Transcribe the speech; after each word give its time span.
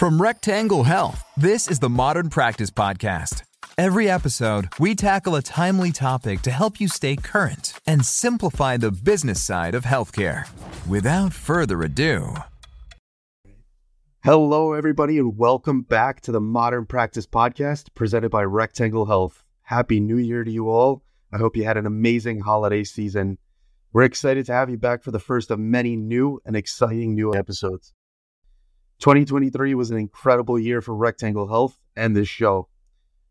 From 0.00 0.18
Rectangle 0.18 0.84
Health, 0.84 1.22
this 1.36 1.68
is 1.68 1.78
the 1.78 1.90
Modern 1.90 2.30
Practice 2.30 2.70
Podcast. 2.70 3.42
Every 3.76 4.08
episode, 4.08 4.70
we 4.78 4.94
tackle 4.94 5.34
a 5.34 5.42
timely 5.42 5.92
topic 5.92 6.40
to 6.40 6.50
help 6.50 6.80
you 6.80 6.88
stay 6.88 7.16
current 7.16 7.74
and 7.86 8.02
simplify 8.02 8.78
the 8.78 8.92
business 8.92 9.42
side 9.42 9.74
of 9.74 9.84
healthcare. 9.84 10.48
Without 10.88 11.34
further 11.34 11.82
ado, 11.82 12.34
Hello, 14.24 14.72
everybody, 14.72 15.18
and 15.18 15.36
welcome 15.36 15.82
back 15.82 16.22
to 16.22 16.32
the 16.32 16.40
Modern 16.40 16.86
Practice 16.86 17.26
Podcast 17.26 17.88
presented 17.94 18.30
by 18.30 18.44
Rectangle 18.44 19.04
Health. 19.04 19.44
Happy 19.64 20.00
New 20.00 20.16
Year 20.16 20.44
to 20.44 20.50
you 20.50 20.70
all. 20.70 21.02
I 21.30 21.36
hope 21.36 21.58
you 21.58 21.64
had 21.64 21.76
an 21.76 21.84
amazing 21.84 22.40
holiday 22.40 22.84
season. 22.84 23.36
We're 23.92 24.04
excited 24.04 24.46
to 24.46 24.54
have 24.54 24.70
you 24.70 24.78
back 24.78 25.02
for 25.02 25.10
the 25.10 25.18
first 25.18 25.50
of 25.50 25.58
many 25.58 25.94
new 25.94 26.40
and 26.46 26.56
exciting 26.56 27.14
new 27.14 27.34
episodes. 27.34 27.92
2023 29.00 29.74
was 29.74 29.90
an 29.90 29.96
incredible 29.96 30.58
year 30.58 30.82
for 30.82 30.94
Rectangle 30.94 31.48
Health 31.48 31.78
and 31.96 32.14
this 32.14 32.28
show. 32.28 32.68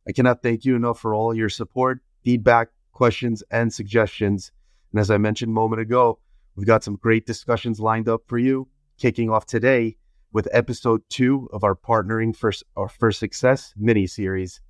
I 0.08 0.12
cannot 0.12 0.42
thank 0.42 0.66
you 0.66 0.76
enough 0.76 1.00
for 1.00 1.14
all 1.14 1.32
your 1.32 1.48
support, 1.48 2.00
feedback, 2.24 2.70
questions, 2.92 3.44
and 3.52 3.72
suggestions. 3.72 4.52
And 4.92 5.00
as 5.00 5.12
I 5.12 5.20
mentioned 5.20 5.50
a 5.50 5.54
moment 5.54 5.80
ago, 5.80 6.18
we've 6.56 6.66
got 6.66 6.84
some 6.84 6.96
great 6.96 7.28
discussions 7.28 7.80
lined 7.80 8.10
up 8.10 8.22
for 8.26 8.40
you, 8.40 8.68
kicking 8.98 9.30
off 9.30 9.46
today 9.46 9.98
with 10.34 10.48
episode 10.52 11.04
two 11.08 11.48
of 11.54 11.64
our 11.64 11.76
Partnering 11.76 12.36
for, 12.36 12.52
for 12.90 13.12
Success 13.12 13.72
mini 13.78 14.08
series. 14.08 14.62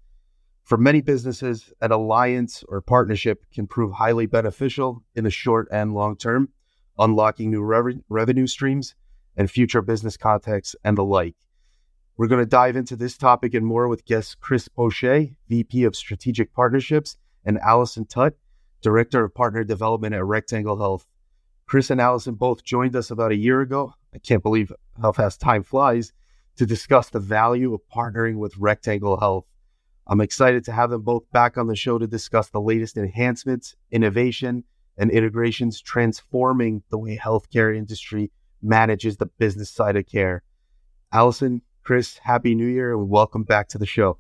For 0.66 0.78
many 0.78 1.00
businesses, 1.00 1.72
an 1.80 1.94
alliance 1.94 2.62
or 2.68 2.82
partnership 2.82 3.46
can 3.54 3.68
prove 3.68 3.94
highly 3.94 4.26
beneficial 4.26 5.02
in 5.16 5.24
the 5.24 5.32
short 5.32 5.70
and 5.72 5.94
long 5.94 6.18
term, 6.18 6.50
unlocking 6.98 7.52
new 7.52 7.64
rev- 7.64 8.02
revenue 8.10 8.48
streams 8.48 8.96
and 9.40 9.50
future 9.50 9.82
business 9.82 10.18
contexts 10.18 10.76
and 10.84 10.98
the 10.98 11.04
like. 11.04 11.36
We're 12.18 12.28
going 12.28 12.44
to 12.44 12.46
dive 12.46 12.76
into 12.76 12.98
this 12.98 13.18
topic 13.18 13.54
and 13.54 13.66
more 13.66 13.88
with 13.88 14.06
guests 14.06 14.36
Chris 14.36 14.68
Poche, 14.68 15.32
VP 15.48 15.86
of 15.86 15.96
Strategic 15.96 16.54
Partnerships, 16.54 17.16
and 17.46 17.58
Allyson 17.60 18.04
Thut, 18.04 18.36
Director 18.82 19.24
of 19.24 19.34
Partner 19.34 19.64
Development 19.64 20.14
at 20.14 20.26
Rectangle 20.26 20.78
Health. 20.78 21.06
Chris 21.66 21.90
and 21.90 22.02
Allyson 22.02 22.36
both 22.36 22.66
joined 22.66 22.98
us 22.98 23.12
about 23.12 23.32
a 23.32 23.38
year 23.38 23.62
ago. 23.62 23.94
I 24.14 24.18
can't 24.18 24.44
believe 24.44 24.74
how 25.02 25.14
fast 25.14 25.40
time 25.40 25.64
flies 25.64 26.12
to 26.58 26.66
discuss 26.66 27.10
the 27.10 27.22
value 27.22 27.74
of 27.74 27.80
partnering 27.96 28.40
with 28.40 28.58
Rectangle 28.58 29.22
Health. 29.22 29.46
I'm 30.06 30.20
excited 30.20 30.66
to 30.66 30.74
have 30.74 30.90
them 30.90 31.04
both 31.04 31.32
back 31.32 31.58
on 31.58 31.68
the 31.68 31.78
show 31.78 31.98
to 31.98 32.08
discuss 32.08 32.50
the 32.50 32.60
latest 32.60 32.98
enhancements, 32.98 33.78
innovation, 33.90 34.66
and 34.98 35.10
integrations 35.10 35.80
transforming 35.80 36.84
the 36.90 36.98
way 36.98 37.18
healthcare 37.18 37.74
industry 37.74 38.32
manages 38.62 39.18
the 39.18 39.26
business 39.26 39.70
side 39.70 39.96
of 39.96 40.06
care. 40.06 40.44
Allyson, 41.12 41.62
Chris, 41.84 42.18
Happy 42.18 42.56
New 42.56 42.68
Year 42.68 42.94
and 42.94 43.10
welcome 43.10 43.44
back 43.44 43.68
to 43.70 43.78
the 43.78 43.86
show. 43.86 44.18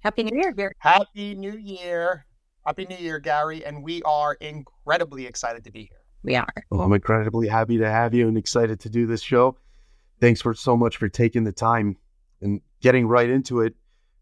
Happy 0.00 0.22
New 0.22 0.40
Year, 0.40 0.52
Gary. 0.52 0.74
Happy 0.78 1.34
New 1.34 1.52
Year. 1.52 2.24
Happy 2.64 2.86
New 2.86 2.96
Year, 2.96 3.18
Gary. 3.18 3.64
And 3.64 3.82
we 3.82 4.02
are 4.02 4.34
incredibly 4.34 5.26
excited 5.26 5.64
to 5.64 5.72
be 5.72 5.80
here. 5.80 5.98
We 6.22 6.36
are. 6.36 6.46
Well, 6.70 6.82
I'm 6.82 6.92
incredibly 6.92 7.48
happy 7.48 7.78
to 7.78 7.90
have 7.90 8.14
you 8.14 8.28
and 8.28 8.38
excited 8.38 8.80
to 8.80 8.88
do 8.88 9.06
this 9.06 9.22
show. 9.22 9.56
Thanks 10.20 10.40
for 10.40 10.54
so 10.54 10.76
much 10.76 10.96
for 10.96 11.08
taking 11.08 11.44
the 11.44 11.52
time 11.52 11.96
and 12.40 12.60
getting 12.80 13.06
right 13.06 13.28
into 13.28 13.60
it. 13.60 13.74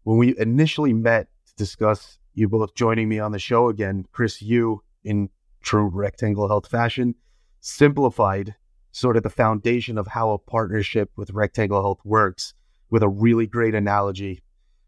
When 0.03 0.17
we 0.17 0.37
initially 0.37 0.93
met 0.93 1.27
to 1.47 1.55
discuss 1.55 2.19
you 2.33 2.47
both 2.47 2.75
joining 2.75 3.09
me 3.09 3.19
on 3.19 3.31
the 3.31 3.39
show 3.39 3.69
again, 3.69 4.05
Chris, 4.11 4.41
you 4.41 4.83
in 5.03 5.29
true 5.61 5.87
rectangle 5.87 6.47
health 6.47 6.67
fashion, 6.67 7.15
simplified 7.61 8.55
sort 8.97 9.15
of 9.15 9.21
the 9.21 9.29
foundation 9.29 9.95
of 9.95 10.07
how 10.07 10.31
a 10.31 10.39
partnership 10.39 11.11
with 11.15 11.29
Rectangle 11.29 11.83
Health 11.83 11.99
works 12.03 12.55
with 12.89 13.03
a 13.03 13.07
really 13.07 13.45
great 13.45 13.75
analogy. 13.75 14.41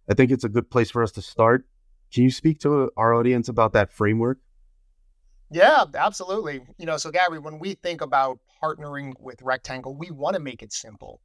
I 0.09 0.15
think 0.15 0.31
it's 0.31 0.43
a 0.43 0.49
good 0.49 0.71
place 0.71 0.89
for 0.89 1.03
us 1.03 1.11
to 1.11 1.21
start. 1.21 1.67
Can 2.11 2.23
you 2.23 2.31
speak 2.31 2.59
to 2.61 2.92
our 2.97 3.14
audience 3.14 3.49
about 3.49 3.73
that 3.73 3.93
framework? 3.93 4.39
Yeah, 5.52 5.83
absolutely. 5.93 6.61
You 6.80 6.87
know, 6.87 6.97
so 6.97 7.11
Gary, 7.11 7.37
when 7.37 7.59
we 7.59 7.75
think 7.75 8.02
about 8.02 8.39
partnering 8.64 9.14
with 9.20 9.43
Rectangle, 9.43 9.95
we 9.95 10.09
want 10.09 10.33
to 10.33 10.41
make 10.41 10.64
it 10.64 10.73
simple. 10.73 11.21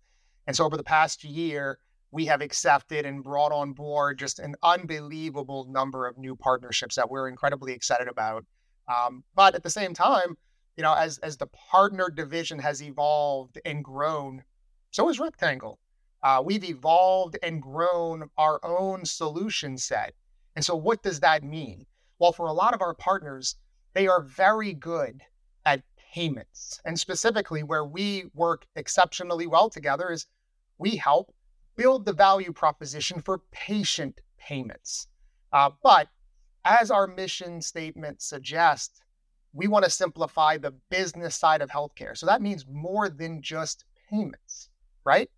And 0.47 0.55
so 0.55 0.67
over 0.67 0.77
the 0.77 0.85
past 0.85 1.25
year, 1.25 1.79
we 2.11 2.27
have 2.27 2.43
accepted 2.43 3.07
and 3.07 3.25
brought 3.25 3.53
on 3.53 3.73
board 3.73 4.19
just 4.19 4.39
an 4.39 4.57
unbelievable 4.63 5.67
number 5.71 6.07
of 6.07 6.19
new 6.19 6.37
partnerships 6.37 6.97
that 6.97 7.11
we're 7.11 7.29
incredibly 7.29 7.73
excited 7.73 8.09
about. 8.09 8.45
Um, 8.89 9.25
but 9.35 9.55
at 9.55 9.63
the 9.63 9.71
same 9.71 9.95
time, 9.95 10.37
you 10.77 10.83
know, 10.83 10.95
as 10.95 11.19
as 11.19 11.37
the 11.37 11.47
partner 11.47 12.09
division 12.09 12.59
has 12.59 12.83
evolved 12.83 13.61
and 13.65 13.85
grown, 13.85 14.45
so 14.91 15.07
has 15.09 15.21
Rectangle. 15.21 15.79
Uh, 16.23 16.43
we've 16.45 16.65
evolved 16.65 17.37
and 17.43 17.61
grown 17.61 18.31
our 18.39 18.59
own 18.65 19.05
solution 19.05 19.77
set. 19.77 20.15
And 20.57 20.65
so, 20.65 20.75
what 20.75 21.03
does 21.03 21.21
that 21.21 21.45
mean? 21.45 21.87
Well, 22.19 22.33
for 22.33 22.47
a 22.47 22.53
lot 22.53 22.75
of 22.75 22.81
our 22.81 22.95
partners, 22.95 23.57
they 23.93 24.07
are 24.07 24.23
very 24.23 24.73
good 24.73 25.23
at 25.67 25.83
payments. 26.15 26.81
And 26.85 26.99
specifically, 26.99 27.63
where 27.63 27.85
we 27.85 28.31
work 28.35 28.67
exceptionally 28.75 29.47
well 29.47 29.69
together 29.69 30.11
is 30.11 30.27
we 30.79 30.97
help 30.97 31.35
build 31.77 32.07
the 32.07 32.13
value 32.13 32.53
proposition 32.53 33.21
for 33.21 33.43
patient 33.51 34.21
payments. 34.39 35.09
Uh, 35.53 35.71
but 35.83 36.09
as 36.65 36.91
our 36.91 37.07
mission 37.07 37.61
statement 37.61 38.23
suggests, 38.23 39.01
we 39.55 39.69
want 39.69 39.85
to 39.85 39.91
simplify 39.91 40.59
the 40.59 40.75
business 40.91 41.37
side 41.37 41.63
of 41.63 41.71
healthcare. 41.71 42.17
So 42.17 42.27
that 42.27 42.43
means 42.43 42.67
more 42.69 43.09
than 43.09 43.41
just 43.41 43.85
payments, 44.11 44.69
right? 45.05 45.31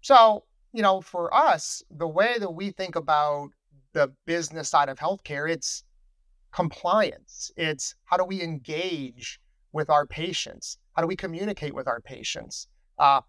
So, 0.00 0.44
you 0.72 0.82
know, 0.82 1.00
for 1.00 1.32
us, 1.32 1.82
the 1.90 2.08
way 2.08 2.36
that 2.38 2.50
we 2.50 2.70
think 2.70 2.96
about 2.96 3.50
the 3.92 4.12
business 4.26 4.68
side 4.68 4.88
of 4.88 4.98
healthcare, 4.98 5.48
it's 5.48 5.84
compliance. 6.52 7.52
It's 7.56 7.94
how 8.04 8.16
do 8.16 8.24
we 8.24 8.42
engage 8.42 9.40
with 9.72 9.88
our 9.88 10.04
patients? 10.04 10.78
How 10.94 11.02
do 11.02 11.08
we 11.08 11.16
communicate 11.16 11.74
with 11.74 11.86
our 11.86 12.00
patients? 12.00 12.66
Uh, 12.98 13.20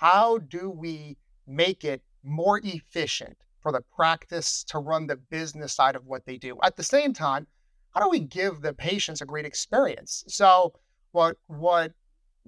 how 0.00 0.38
do 0.38 0.70
we 0.70 1.16
make 1.46 1.84
it 1.84 2.02
more 2.22 2.60
efficient 2.62 3.38
for 3.60 3.72
the 3.72 3.82
practice 3.96 4.62
to 4.64 4.78
run 4.78 5.06
the 5.06 5.16
business 5.16 5.72
side 5.72 5.96
of 5.96 6.04
what 6.04 6.26
they 6.26 6.36
do? 6.36 6.58
At 6.62 6.76
the 6.76 6.82
same 6.82 7.14
time, 7.14 7.46
how 7.94 8.00
do 8.00 8.08
we 8.08 8.20
give 8.20 8.60
the 8.60 8.72
patients 8.72 9.20
a 9.20 9.26
great 9.26 9.46
experience? 9.46 10.24
So 10.28 10.74
what 11.12 11.36
what 11.46 11.92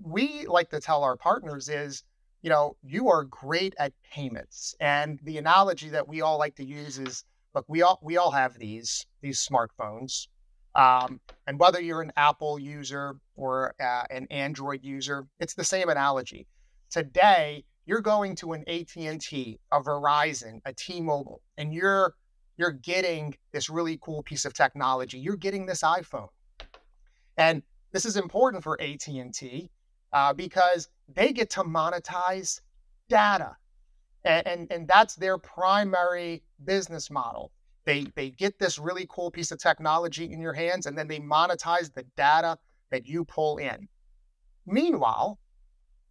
we 0.03 0.47
like 0.47 0.71
to 0.71 0.81
tell 0.81 1.03
our 1.03 1.17
partners 1.17 1.69
is, 1.69 2.05
you 2.43 2.51
know, 2.51 2.77
you 2.83 3.09
are 3.09 3.25
great 3.25 3.75
at 3.79 3.93
payments. 4.13 4.75
And 4.81 5.19
the 5.23 5.39
analogy 5.39 5.91
that 5.91 6.09
we 6.09 6.21
all 6.21 6.39
like 6.39 6.57
to 6.57 6.65
use 6.65 6.99
is, 6.99 7.25
look, 7.55 7.65
we 7.69 7.83
all 7.83 7.99
we 8.03 8.17
all 8.17 8.31
have 8.31 8.59
these 8.59 9.07
these 9.23 9.47
smartphones. 9.47 10.29
Um, 10.75 11.21
and 11.47 11.59
whether 11.59 11.81
you're 11.81 12.03
an 12.03 12.13
Apple 12.17 12.59
user 12.59 13.17
or 13.35 13.75
uh, 13.81 14.05
an 14.11 14.29
Android 14.31 14.85
user, 14.85 15.27
it's 15.41 15.55
the 15.55 15.65
same 15.65 15.89
analogy. 15.89 16.47
Today, 16.91 17.65
you're 17.87 18.01
going 18.01 18.37
to 18.37 18.53
an 18.53 18.63
AT&T, 18.69 19.59
a 19.73 19.81
Verizon, 19.81 20.61
a 20.65 20.73
T-Mobile, 20.73 21.41
and 21.57 21.75
you're 21.75 22.15
you're 22.61 22.71
getting 22.71 23.35
this 23.53 23.71
really 23.71 23.99
cool 24.03 24.23
piece 24.23 24.45
of 24.45 24.53
technology. 24.53 25.19
You're 25.19 25.37
getting 25.37 25.65
this 25.65 25.81
iPhone. 25.81 26.29
And 27.39 27.63
this 27.91 28.05
is 28.05 28.19
important 28.19 28.63
for 28.63 28.79
AT&T 28.83 29.71
uh, 30.13 30.35
because 30.35 30.91
they 31.09 31.33
get 31.33 31.49
to 31.51 31.63
monetize 31.63 32.61
data. 33.09 33.57
And, 34.25 34.47
and, 34.47 34.73
and 34.73 34.87
that's 34.87 35.15
their 35.15 35.39
primary 35.39 36.43
business 36.63 37.11
model. 37.11 37.51
They, 37.87 38.05
they 38.15 38.29
get 38.29 38.59
this 38.59 38.79
really 38.79 39.07
cool 39.09 39.31
piece 39.31 39.53
of 39.53 39.59
technology 39.59 40.31
in 40.31 40.43
your 40.43 40.53
hands 40.53 40.85
and 40.85 40.99
then 40.99 41.09
they 41.09 41.19
monetize 41.19 41.91
the 41.95 42.05
data 42.15 42.59
that 42.91 43.07
you 43.07 43.25
pull 43.25 43.57
in. 43.57 43.89
Meanwhile, 44.67 45.39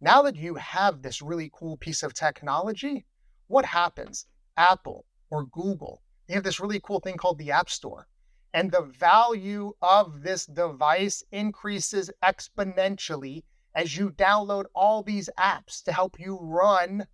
now 0.00 0.22
that 0.22 0.34
you 0.34 0.56
have 0.56 1.00
this 1.00 1.22
really 1.22 1.48
cool 1.54 1.76
piece 1.76 2.02
of 2.02 2.12
technology, 2.12 3.06
what 3.46 3.64
happens? 3.64 4.26
Apple 4.56 5.04
or 5.30 5.44
Google 5.44 6.02
they 6.30 6.34
have 6.34 6.44
this 6.44 6.60
really 6.60 6.78
cool 6.84 7.00
thing 7.00 7.16
called 7.16 7.38
the 7.38 7.50
App 7.50 7.68
Store. 7.68 8.06
And 8.54 8.70
the 8.70 8.82
value 8.82 9.72
of 9.82 10.22
this 10.22 10.46
device 10.46 11.24
increases 11.32 12.08
exponentially 12.22 13.42
as 13.74 13.96
you 13.96 14.10
download 14.10 14.66
all 14.72 15.02
these 15.02 15.28
apps 15.36 15.82
to 15.82 15.92
help 15.92 16.20
you 16.20 16.38
run 16.40 17.04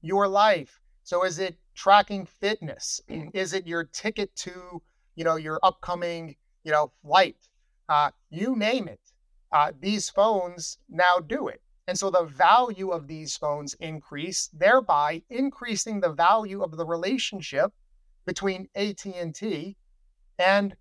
your 0.00 0.28
life. 0.28 0.80
So 1.02 1.24
is 1.24 1.40
it 1.40 1.58
tracking 1.74 2.24
fitness? 2.24 3.00
Is 3.08 3.52
it 3.52 3.66
your 3.66 3.82
ticket 3.82 4.34
to, 4.36 4.80
you 5.16 5.24
know, 5.24 5.34
your 5.34 5.58
upcoming, 5.64 6.36
you 6.62 6.70
know, 6.70 6.92
flight? 7.02 7.48
Uh, 7.88 8.12
you 8.30 8.54
name 8.54 8.86
it. 8.86 9.00
Uh, 9.50 9.72
these 9.80 10.08
phones 10.08 10.78
now 10.88 11.18
do 11.18 11.48
it. 11.48 11.62
And 11.88 11.98
so 11.98 12.10
the 12.10 12.26
value 12.26 12.90
of 12.90 13.08
these 13.08 13.36
phones 13.36 13.74
increase, 13.80 14.50
thereby 14.52 15.22
increasing 15.30 15.98
the 15.98 16.12
value 16.12 16.62
of 16.62 16.76
the 16.76 16.86
relationship 16.86 17.72
between 18.24 18.68
AT&T 18.74 19.76
and 20.38 20.76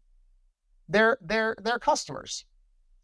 their 0.88 1.18
their 1.22 1.56
their 1.62 1.80
customers. 1.80 2.46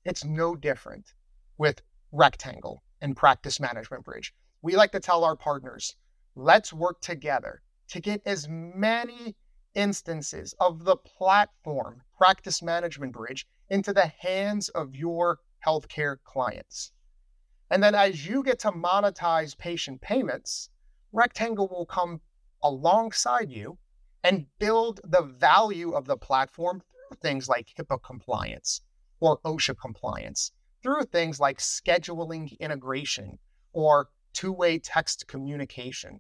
It's 0.04 0.26
no 0.26 0.56
different 0.56 1.14
with 1.58 1.82
Rectangle 2.12 2.84
and 3.02 3.16
Practice 3.16 3.60
Management 3.60 4.04
Bridge. 4.04 4.34
we 4.62 4.76
like 4.76 4.92
to 4.92 5.00
tell 5.00 5.24
our 5.24 5.36
partners, 5.36 5.96
let's 6.36 6.74
work 6.74 7.00
together 7.02 7.62
to 7.90 8.00
get 8.00 8.22
as 8.26 8.48
many 8.50 9.36
instances 9.76 10.56
of 10.60 10.84
the 10.84 10.98
platform 10.98 12.02
practice 12.18 12.62
management 12.62 13.14
bridge 13.14 13.48
into 13.70 13.94
the 13.94 14.12
hands 14.20 14.70
of 14.70 14.96
your 14.96 15.40
healthcare 15.66 16.18
clients. 16.24 16.92
And 17.70 17.84
then 17.84 17.96
as 17.96 18.26
you 18.26 18.44
get 18.44 18.60
to 18.60 18.72
monetize 18.72 19.58
patient 19.58 20.02
payments, 20.02 20.70
Rectangle 21.12 21.68
will 21.68 21.86
come 21.86 22.22
alongside 22.64 23.52
you 23.52 23.78
and 24.28 24.46
build 24.60 25.00
the 25.06 25.22
value 25.22 25.92
of 25.92 26.06
the 26.06 26.18
platform 26.18 26.82
through 26.82 27.18
things 27.22 27.48
like 27.48 27.74
HIPAA 27.80 27.98
compliance 28.04 28.82
or 29.22 29.40
OSHA 29.46 29.80
compliance, 29.80 30.52
through 30.84 31.04
things 31.04 31.40
like 31.40 31.60
scheduling 31.60 32.60
integration 32.60 33.40
or 33.72 34.10
two 34.34 34.52
way 34.52 34.80
text 34.80 35.28
communication, 35.28 36.20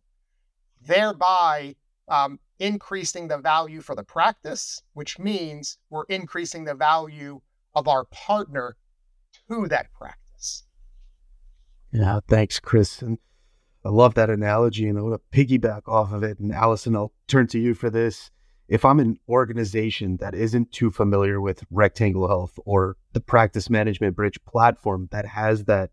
thereby 0.81 1.75
um, 2.07 2.39
increasing 2.59 3.27
the 3.27 3.39
value 3.39 3.81
for 3.81 3.94
the 3.94 4.04
practice, 4.04 4.81
which 4.94 5.19
means 5.19 5.77
we're 5.89 6.06
increasing 6.06 6.63
the 6.63 6.75
value 6.75 7.42
of 7.75 7.89
our 7.89 8.06
partner 8.06 8.77
to 9.50 9.68
that 9.68 9.92
practice. 9.92 10.63
Yeah, 11.92 12.21
thanks, 12.25 12.62
Chris. 12.62 13.01
And 13.01 13.18
I 13.85 13.89
love 13.89 14.15
that 14.15 14.29
analogy 14.29 14.88
and 14.88 14.97
I 14.97 15.01
want 15.01 15.21
to 15.21 15.38
piggyback 15.38 15.88
off 15.88 16.12
of 16.12 16.24
it. 16.24 16.39
And 16.39 16.53
Allyson, 16.53 16.95
I'll 16.95 17.13
turn 17.27 17.47
to 17.47 17.59
you 17.59 17.74
for 17.74 17.89
this. 17.89 18.31
If 18.68 18.83
I'm 18.83 19.00
an 19.00 19.18
organization 19.29 20.18
that 20.18 20.35
isn't 20.35 20.74
too 20.74 20.91
familiar 20.91 21.39
with 21.39 21.63
Rectangle 21.71 22.27
Health 22.27 22.59
or 22.65 22.97
the 23.13 23.21
practice 23.21 23.69
management 23.69 24.15
bridge 24.15 24.44
platform 24.45 25.07
that 25.12 25.25
has 25.25 25.65
that 25.65 25.91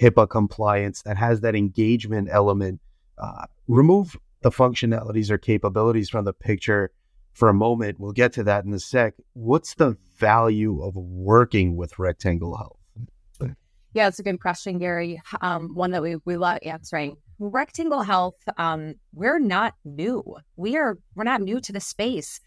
HIPAA 0.00 0.30
compliance, 0.30 1.02
that 1.02 1.16
has 1.16 1.40
that 1.40 1.56
engagement 1.56 2.28
element, 2.30 2.80
uh, 3.18 3.46
remove 3.66 4.16
the 4.42 4.50
functionalities 4.50 5.30
or 5.30 5.38
capabilities 5.38 6.08
from 6.08 6.24
the 6.24 6.32
picture 6.32 6.92
for 7.32 7.48
a 7.48 7.54
moment. 7.54 7.98
We'll 7.98 8.12
get 8.12 8.32
to 8.34 8.44
that 8.44 8.64
in 8.64 8.72
a 8.72 8.78
sec. 8.78 9.14
What's 9.32 9.74
the 9.74 9.96
value 10.18 10.82
of 10.82 10.94
working 10.94 11.76
with 11.76 11.98
Rectangle 11.98 12.56
Health? 12.56 12.77
Yeah, 13.94 14.08
it's 14.08 14.18
a 14.18 14.22
good 14.22 14.40
question, 14.40 14.78
Gary. 14.78 15.20
Um, 15.40 15.74
one 15.74 15.92
that 15.92 16.02
we, 16.02 16.16
we 16.24 16.36
love 16.36 16.58
answering. 16.62 17.16
Rectangle 17.38 18.02
Health, 18.02 18.36
um, 18.56 18.94
we're 19.14 19.38
not 19.38 19.74
new. 19.84 20.22
We 20.56 20.76
are 20.76 20.98
we're 21.14 21.24
not 21.24 21.40
new 21.40 21.60
to 21.60 21.72
the 21.72 21.80
space. 21.80 22.40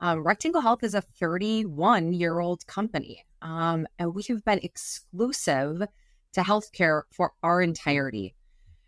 Um, 0.00 0.24
Rectangle 0.24 0.60
Health 0.60 0.82
is 0.82 0.94
a 0.94 1.02
31 1.02 2.12
year 2.14 2.40
old 2.40 2.66
company, 2.66 3.24
um, 3.42 3.86
and 3.98 4.14
we 4.14 4.22
have 4.28 4.44
been 4.44 4.60
exclusive 4.62 5.82
to 6.32 6.40
healthcare 6.40 7.02
for 7.12 7.32
our 7.42 7.62
entirety. 7.62 8.34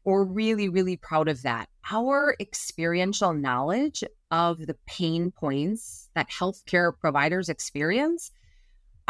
We're 0.04 0.24
really, 0.24 0.68
really 0.68 0.96
proud 0.96 1.28
of 1.28 1.42
that. 1.42 1.68
Our 1.90 2.34
experiential 2.40 3.34
knowledge 3.34 4.02
of 4.30 4.66
the 4.66 4.76
pain 4.86 5.30
points 5.30 6.08
that 6.14 6.30
healthcare 6.30 6.92
providers 6.98 7.48
experience, 7.48 8.30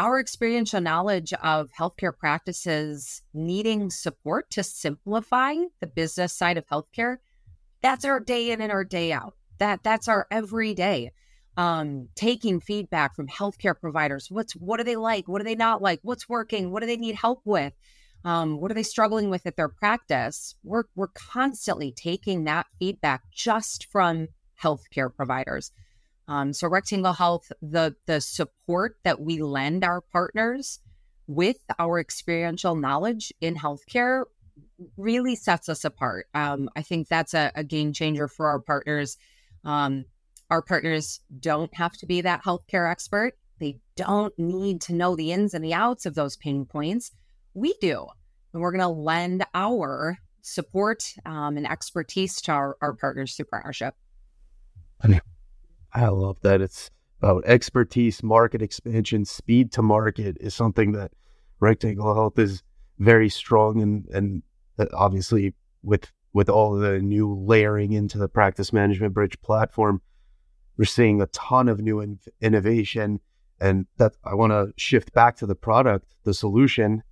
our 0.01 0.19
experiential 0.19 0.81
knowledge 0.81 1.31
of 1.43 1.69
healthcare 1.79 2.17
practices 2.17 3.21
needing 3.35 3.91
support 3.91 4.49
to 4.49 4.63
simplify 4.63 5.53
the 5.79 5.85
business 5.85 6.33
side 6.33 6.57
of 6.57 6.65
healthcare, 6.65 7.17
that's 7.83 8.03
our 8.03 8.19
day 8.19 8.49
in 8.49 8.61
and 8.61 8.71
our 8.71 8.83
day 8.83 9.11
out. 9.11 9.35
That 9.59 9.83
that's 9.83 10.07
our 10.07 10.25
everyday. 10.31 11.11
Um, 11.55 12.07
taking 12.15 12.61
feedback 12.61 13.15
from 13.15 13.27
healthcare 13.27 13.79
providers. 13.79 14.31
What's 14.31 14.53
what 14.53 14.77
do 14.77 14.83
they 14.83 14.95
like? 14.95 15.27
What 15.27 15.37
do 15.37 15.43
they 15.43 15.53
not 15.53 15.83
like? 15.83 15.99
What's 16.01 16.27
working? 16.27 16.71
What 16.71 16.79
do 16.79 16.87
they 16.87 16.97
need 16.97 17.15
help 17.15 17.41
with? 17.45 17.73
Um, 18.25 18.59
what 18.59 18.71
are 18.71 18.75
they 18.75 18.83
struggling 18.83 19.29
with 19.29 19.45
at 19.45 19.55
their 19.55 19.69
practice? 19.69 20.55
We're, 20.63 20.83
we're 20.95 21.07
constantly 21.09 21.91
taking 21.91 22.45
that 22.45 22.67
feedback 22.79 23.23
just 23.31 23.85
from 23.91 24.29
healthcare 24.61 25.13
providers. 25.13 25.71
Um, 26.27 26.53
so 26.53 26.67
Rectangle 26.67 27.13
Health, 27.13 27.51
the 27.61 27.95
the 28.05 28.21
support 28.21 28.97
that 29.03 29.19
we 29.19 29.41
lend 29.41 29.83
our 29.83 30.01
partners 30.01 30.79
with 31.27 31.57
our 31.79 31.99
experiential 31.99 32.75
knowledge 32.75 33.33
in 33.41 33.55
healthcare 33.55 34.25
really 34.97 35.35
sets 35.35 35.69
us 35.69 35.85
apart. 35.85 36.27
Um, 36.33 36.69
I 36.75 36.81
think 36.81 37.07
that's 37.07 37.33
a, 37.33 37.51
a, 37.55 37.63
game 37.63 37.93
changer 37.93 38.27
for 38.27 38.47
our 38.47 38.59
partners. 38.59 39.17
Um, 39.63 40.05
our 40.49 40.61
partners 40.61 41.21
don't 41.39 41.73
have 41.75 41.93
to 41.97 42.05
be 42.05 42.21
that 42.21 42.43
healthcare 42.43 42.89
expert. 42.89 43.33
They 43.59 43.79
don't 43.95 44.37
need 44.37 44.81
to 44.81 44.93
know 44.93 45.15
the 45.15 45.31
ins 45.31 45.53
and 45.53 45.63
the 45.63 45.73
outs 45.73 46.05
of 46.05 46.15
those 46.15 46.35
pain 46.35 46.65
points 46.65 47.11
we 47.53 47.73
do. 47.79 48.07
And 48.53 48.61
we're 48.61 48.71
going 48.71 48.81
to 48.81 48.87
lend 48.87 49.45
our 49.53 50.17
support 50.41 51.13
um, 51.25 51.57
and 51.57 51.67
expertise 51.69 52.41
to 52.41 52.51
our, 52.51 52.77
our 52.81 52.93
partners 52.93 53.35
through 53.35 53.45
partnership. 53.45 53.95
Love 56.07 56.37
that. 56.41 56.61
It's 56.61 56.89
about 57.21 57.45
expertise, 57.45 58.23
market 58.23 58.61
expansion, 58.61 59.25
speed 59.25 59.71
to 59.73 59.81
market 59.81 60.37
is 60.39 60.55
something 60.55 60.93
that 60.93 61.11
Rectangle 61.59 62.15
Health 62.15 62.39
is 62.39 62.63
very 62.97 63.29
strong 63.29 63.79
in, 63.79 64.05
and 64.11 64.43
uh, 64.79 64.85
obviously 64.93 65.53
with 65.83 66.11
with 66.33 66.49
all 66.49 66.75
the 66.75 66.99
new 66.99 67.33
layering 67.33 67.91
into 67.91 68.17
the 68.17 68.29
practice 68.29 68.71
management 68.71 69.13
bridge 69.13 69.39
platform, 69.41 70.01
we're 70.77 70.85
seeing 70.85 71.21
a 71.21 71.27
ton 71.27 71.67
of 71.67 71.79
new 71.81 71.99
in- 71.99 72.19
innovation. 72.39 73.19
And 73.59 73.85
that 73.97 74.13
I 74.23 74.33
want 74.33 74.51
to 74.51 74.73
shift 74.75 75.13
back 75.13 75.35
to 75.37 75.45
the 75.45 75.55
product, 75.55 76.15
the 76.23 76.33
solution, 76.33 77.03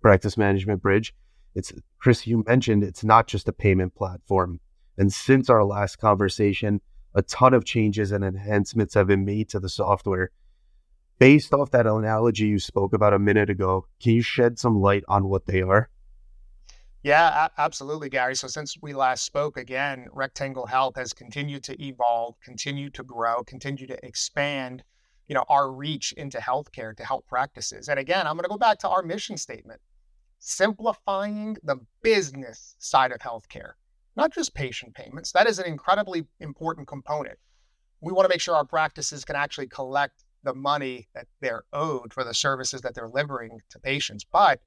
practice 0.00 0.36
management 0.36 0.80
bridge. 0.80 1.12
It's 1.54 1.72
Chris, 1.98 2.26
you 2.26 2.44
mentioned 2.46 2.84
it's 2.84 3.02
not 3.02 3.26
just 3.26 3.48
a 3.48 3.52
payment 3.52 3.94
platform. 3.94 4.60
And 4.96 5.12
since 5.12 5.50
our 5.50 5.64
last 5.64 5.96
conversation, 5.96 6.80
a 7.16 7.22
ton 7.22 7.54
of 7.54 7.64
changes 7.64 8.12
and 8.12 8.22
enhancements 8.22 8.94
have 8.94 9.06
been 9.06 9.24
made 9.24 9.48
to 9.48 9.58
the 9.58 9.70
software. 9.70 10.30
Based 11.18 11.54
off 11.54 11.70
that 11.70 11.86
analogy 11.86 12.46
you 12.46 12.58
spoke 12.58 12.92
about 12.92 13.14
a 13.14 13.18
minute 13.18 13.48
ago, 13.48 13.86
can 14.00 14.12
you 14.12 14.22
shed 14.22 14.58
some 14.58 14.80
light 14.80 15.02
on 15.08 15.28
what 15.28 15.46
they 15.46 15.62
are? 15.62 15.88
Yeah, 17.02 17.48
absolutely, 17.56 18.10
Gary. 18.10 18.34
So 18.34 18.48
since 18.48 18.76
we 18.82 18.92
last 18.92 19.24
spoke 19.24 19.56
again, 19.56 20.08
Rectangle 20.12 20.66
Health 20.66 20.96
has 20.96 21.14
continued 21.14 21.64
to 21.64 21.82
evolve, 21.82 22.34
continue 22.44 22.90
to 22.90 23.02
grow, 23.02 23.42
continue 23.44 23.86
to 23.86 24.06
expand, 24.06 24.84
you 25.26 25.34
know, 25.34 25.44
our 25.48 25.72
reach 25.72 26.12
into 26.12 26.38
healthcare 26.38 26.94
to 26.96 27.04
help 27.04 27.26
practices. 27.26 27.88
And 27.88 27.98
again, 27.98 28.26
I'm 28.26 28.34
going 28.34 28.44
to 28.44 28.50
go 28.50 28.58
back 28.58 28.78
to 28.80 28.88
our 28.88 29.02
mission 29.02 29.38
statement 29.38 29.80
simplifying 30.38 31.56
the 31.62 31.76
business 32.02 32.76
side 32.78 33.10
of 33.10 33.20
healthcare, 33.20 33.72
not 34.16 34.32
just 34.32 34.54
patient 34.54 34.94
payments. 34.94 35.32
That 35.32 35.46
is 35.46 35.58
an 35.58 35.66
incredibly 35.66 36.24
important 36.40 36.88
component. 36.88 37.38
We 38.00 38.12
want 38.12 38.24
to 38.24 38.32
make 38.32 38.40
sure 38.40 38.56
our 38.56 38.64
practices 38.64 39.24
can 39.24 39.36
actually 39.36 39.68
collect 39.68 40.24
the 40.42 40.54
money 40.54 41.08
that 41.14 41.26
they're 41.40 41.64
owed 41.72 42.12
for 42.12 42.24
the 42.24 42.34
services 42.34 42.80
that 42.82 42.94
they're 42.94 43.08
delivering 43.08 43.60
to 43.70 43.78
patients. 43.78 44.24
But 44.24 44.60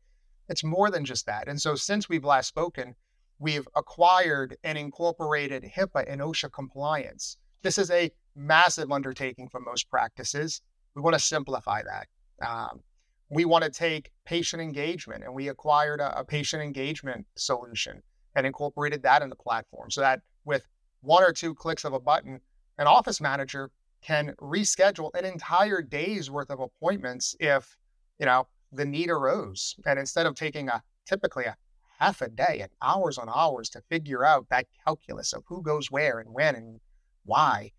it's 0.49 0.63
more 0.63 0.89
than 0.89 1.05
just 1.05 1.25
that. 1.27 1.47
And 1.47 1.61
so, 1.61 1.75
since 1.75 2.09
we've 2.09 2.25
last 2.25 2.47
spoken, 2.47 2.95
we've 3.39 3.67
acquired 3.75 4.57
and 4.63 4.77
incorporated 4.77 5.63
HIPAA 5.63 6.05
and 6.07 6.21
OSHA 6.21 6.51
compliance. 6.51 7.37
This 7.61 7.77
is 7.77 7.91
a 7.91 8.11
massive 8.35 8.91
undertaking 8.91 9.47
for 9.49 9.59
most 9.59 9.89
practices. 9.89 10.61
We 10.95 11.01
want 11.01 11.13
to 11.13 11.19
simplify 11.19 11.81
that. 11.83 12.07
Um, 12.45 12.81
we 13.29 13.45
want 13.45 13.63
to 13.63 13.69
take 13.69 14.11
patient 14.25 14.61
engagement 14.61 15.23
and 15.23 15.33
we 15.33 15.49
acquired 15.49 15.99
a, 15.99 16.19
a, 16.19 16.25
patient 16.25 16.63
engagement 16.63 17.27
solution 17.35 18.01
and 18.35 18.45
incorporated 18.45 19.03
that 19.03 19.21
in 19.21 19.29
the 19.29 19.35
platform 19.35 19.89
so 19.89 20.01
that 20.01 20.21
with 20.45 20.67
one 21.01 21.23
or 21.23 21.31
two 21.31 21.53
clicks 21.53 21.85
of 21.85 21.93
a 21.93 21.99
button 21.99 22.39
an 22.77 22.87
office 22.87 23.19
manager 23.21 23.71
can 24.01 24.33
reschedule 24.39 25.13
an 25.15 25.25
entire 25.25 25.81
day's 25.81 26.31
worth 26.31 26.49
of 26.49 26.59
appointments 26.59 27.35
if 27.39 27.77
you 28.19 28.25
know 28.25 28.47
the 28.71 28.85
need 28.85 29.09
arose 29.09 29.75
and 29.85 29.99
instead 29.99 30.25
of 30.25 30.35
taking 30.35 30.69
a 30.69 30.81
typically 31.05 31.45
a 31.45 31.57
half 31.99 32.21
a 32.21 32.29
day 32.29 32.59
and 32.61 32.71
hours 32.81 33.17
on 33.17 33.27
hours 33.33 33.69
to 33.69 33.81
figure 33.89 34.23
out 34.23 34.47
that 34.49 34.67
calculus 34.85 35.33
of 35.33 35.43
who 35.47 35.61
goes 35.61 35.91
where 35.91 36.19
and 36.19 36.33
when 36.33 36.55
and 36.55 36.79
why 37.25 37.71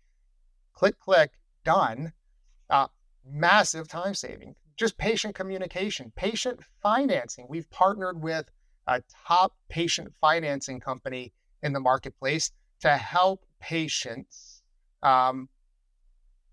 click 0.73 0.99
click 0.99 1.31
done 1.63 2.13
uh, 2.69 2.87
massive 3.25 3.87
time 3.87 4.13
saving 4.13 4.55
just 4.81 4.97
patient 4.97 5.35
communication, 5.35 6.11
patient 6.15 6.59
financing. 6.81 7.45
We've 7.47 7.69
partnered 7.69 8.19
with 8.19 8.49
a 8.87 9.01
top 9.27 9.53
patient 9.69 10.13
financing 10.19 10.79
company 10.79 11.33
in 11.63 11.73
the 11.73 11.79
marketplace 11.79 12.51
to 12.81 12.97
help 12.97 13.45
patients 13.59 14.61
um, 15.03 15.49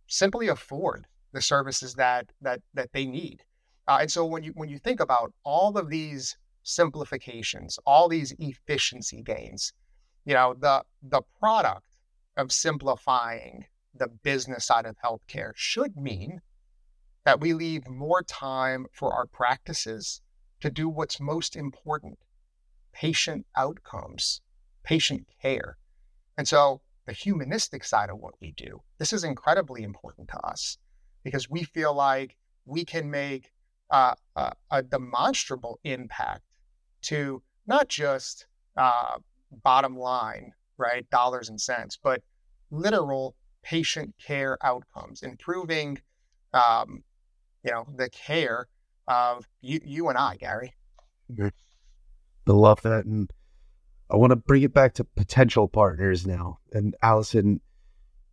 simply 0.06 0.48
afford 0.48 1.06
the 1.32 1.40
services 1.40 1.94
that 1.94 2.30
that 2.40 2.60
that 2.74 2.90
they 2.92 3.06
need. 3.06 3.42
Uh, 3.86 3.98
and 4.02 4.10
so 4.10 4.24
when 4.24 4.42
you 4.42 4.52
when 4.54 4.68
you 4.68 4.78
think 4.78 5.00
about 5.00 5.32
all 5.44 5.76
of 5.76 5.88
these 5.88 6.36
simplifications, 6.62 7.78
all 7.86 8.08
these 8.08 8.34
efficiency 8.38 9.22
gains, 9.22 9.72
you 10.24 10.34
know 10.34 10.54
the 10.58 10.82
the 11.02 11.22
product 11.38 11.96
of 12.36 12.52
simplifying 12.52 13.64
the 13.94 14.08
business 14.22 14.66
side 14.66 14.86
of 14.86 14.96
healthcare 15.04 15.52
should 15.54 15.96
mean 15.96 16.40
that 17.24 17.40
we 17.40 17.52
leave 17.52 17.88
more 17.88 18.22
time 18.22 18.86
for 18.92 19.12
our 19.12 19.26
practices 19.26 20.20
to 20.60 20.70
do 20.70 20.88
what's 20.88 21.20
most 21.20 21.56
important 21.56 22.18
patient 22.92 23.46
outcomes, 23.56 24.40
patient 24.82 25.26
care. 25.40 25.76
And 26.36 26.48
so 26.48 26.80
the 27.06 27.12
humanistic 27.12 27.84
side 27.84 28.10
of 28.10 28.18
what 28.18 28.34
we 28.40 28.52
do, 28.52 28.82
this 28.98 29.12
is 29.12 29.24
incredibly 29.24 29.82
important 29.82 30.28
to 30.28 30.38
us 30.38 30.78
because 31.22 31.48
we 31.48 31.62
feel 31.64 31.94
like 31.94 32.36
we 32.64 32.84
can 32.84 33.10
make 33.10 33.50
uh, 33.90 34.14
a, 34.36 34.52
a, 34.70 34.82
demonstrable 34.82 35.80
impact 35.84 36.42
to 37.00 37.42
not 37.66 37.88
just 37.88 38.46
uh, 38.76 39.16
bottom 39.62 39.96
line, 39.96 40.52
right, 40.76 41.08
dollars 41.10 41.48
and 41.48 41.58
cents, 41.58 41.98
but 42.02 42.22
literal 42.70 43.34
patient 43.62 44.14
care 44.22 44.58
outcomes, 44.62 45.22
improving, 45.22 45.98
um, 46.52 47.02
you 47.64 47.70
know, 47.70 47.86
the 47.96 48.10
care 48.10 48.68
of 49.08 49.48
you, 49.60 49.80
you 49.84 50.08
and 50.08 50.18
I, 50.18 50.36
Gary. 50.36 50.74
I 52.46 52.52
love 52.52 52.80
that, 52.82 53.04
and 53.04 53.30
I 54.10 54.16
want 54.16 54.30
to 54.30 54.36
bring 54.36 54.62
it 54.62 54.72
back 54.72 54.94
to 54.94 55.04
potential 55.04 55.68
partners 55.68 56.26
now. 56.26 56.58
And 56.72 56.94
Allison, 57.02 57.60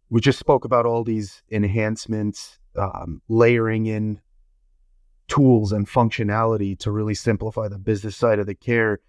we 0.09 0.21
just 0.21 0.39
spoke 0.39 0.65
about 0.65 0.85
all 0.85 1.03
these 1.03 1.41
enhancements, 1.51 2.59
um, 2.77 3.21
layering 3.27 3.85
in 3.85 4.21
tools 5.27 5.71
and 5.71 5.87
functionality 5.87 6.77
to 6.79 6.91
really 6.91 7.15
simplify 7.15 7.67
the 7.67 7.79
business 7.79 8.15
side 8.15 8.39
of 8.39 8.45
the 8.45 8.55
care. 8.55 8.99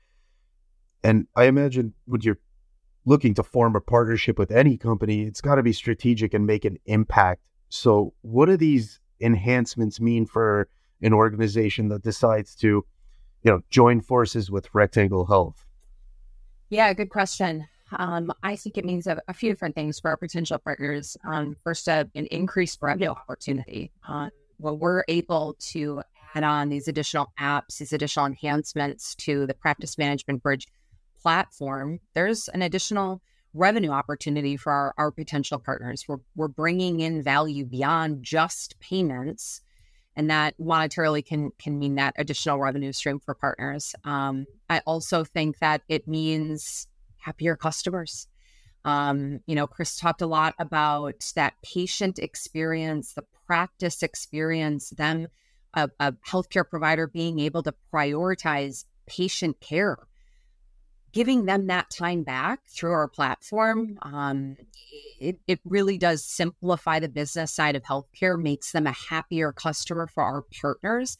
And 1.05 1.27
I 1.37 1.45
imagine 1.45 1.95
when 2.07 2.23
you're 2.23 2.39
looking 3.05 3.35
to 3.35 3.43
form 3.43 3.77
a 3.77 3.81
partnership 3.81 4.39
with 4.39 4.51
any 4.51 4.77
company, 4.77 5.23
it's 5.23 5.41
got 5.41 5.57
to 5.57 5.63
be 5.63 5.73
strategic 5.73 6.35
and 6.35 6.47
make 6.47 6.65
an 6.65 6.79
impact. 6.87 7.43
So, 7.69 8.15
what 8.23 8.47
do 8.47 8.57
these 8.57 8.99
enhancements 9.21 10.01
mean 10.01 10.27
for 10.27 10.69
an 11.07 11.15
organization 11.15 11.89
that 11.89 12.03
decides 12.03 12.55
to, 12.57 12.67
you 12.67 12.85
know, 13.45 13.61
join 13.71 14.01
forces 14.01 14.51
with 14.51 14.69
Rectangle 14.75 15.27
Health? 15.27 15.65
Yeah, 16.69 16.93
good 16.93 17.11
question. 17.11 17.67
Um, 17.93 18.33
I 18.43 18.57
think 18.57 18.77
it 18.77 18.85
means 18.85 19.07
a, 19.07 19.23
a, 19.29 19.33
few 19.33 19.53
different 19.53 19.77
things 19.77 20.01
for 20.01 20.11
our 20.11 20.17
potential 20.17 20.59
partners. 20.59 21.17
Um, 21.25 21.57
first, 21.63 21.87
an 21.87 22.11
increased 22.15 22.81
revenue 22.83 23.11
opportunity. 23.11 23.93
Uh, 24.07 24.31
when 24.57 24.81
we're 24.81 25.05
able 25.07 25.55
to 25.61 26.03
add 26.35 26.43
on 26.43 26.69
these 26.69 26.89
additional 26.89 27.33
apps, 27.39 27.79
these 27.79 27.93
additional 27.93 28.27
enhancements 28.27 29.15
to 29.15 29.47
the 29.47 29.55
practice 29.55 29.97
management 29.97 30.43
bridge 30.43 30.67
platform, 31.23 32.01
there's 32.15 32.49
an 32.49 32.63
additional 32.63 33.23
revenue 33.55 33.91
opportunity 33.91 34.57
for 34.57 34.73
our, 34.73 34.95
our 34.99 35.11
potential 35.13 35.59
partners. 35.59 36.05
We're, 36.09 36.19
we're 36.35 36.49
bringing 36.49 37.01
in 37.01 37.23
value 37.23 37.65
beyond 37.65 38.23
just 38.23 38.79
payments. 38.81 39.61
And 40.17 40.31
that 40.31 40.59
monetarily 40.59 41.25
can 41.25 41.51
can 41.59 41.79
mean 41.79 41.97
that 41.97 42.15
additional 42.17 42.59
revenue 42.59 42.93
stream 42.93 43.21
for 43.21 43.35
partners. 43.35 43.95
Um, 44.05 44.47
I 44.71 44.81
also 44.87 45.25
think 45.25 45.59
that 45.59 45.83
it 45.89 46.09
means 46.09 46.89
happier 47.19 47.57
customers. 47.57 48.27
Um, 48.85 49.41
you 49.47 49.55
know, 49.57 49.67
Chris 49.67 49.97
talked 49.97 50.23
a 50.23 50.27
lot 50.27 50.55
about 50.59 51.33
that 51.35 51.55
patient 51.63 52.19
experience, 52.19 53.15
the 53.15 53.25
practice 53.47 54.03
experience, 54.03 54.91
them, 54.91 55.27
a, 55.75 55.91
a 55.99 56.13
healthcare 56.29 56.69
provider 56.69 57.07
being 57.07 57.41
able 57.41 57.63
to 57.65 57.75
prioritize 57.93 58.85
patient 59.07 59.61
care, 59.61 59.99
giving 61.17 61.47
them 61.47 61.67
that 61.69 61.89
time 61.89 62.23
back 62.23 62.61
through 62.69 62.93
our 62.93 63.09
platform. 63.09 63.99
Um, 64.03 64.59
it, 65.19 65.41
it 65.47 65.61
really 65.65 65.97
does 65.97 66.23
simplify 66.23 67.01
the 67.01 67.09
business 67.09 67.55
side 67.55 67.75
of 67.75 67.83
healthcare, 67.85 68.39
makes 68.39 68.73
them 68.73 68.87
a 68.87 68.93
happier 68.93 69.51
customer 69.51 70.07
for 70.07 70.23
our 70.23 70.45
partners 70.61 71.17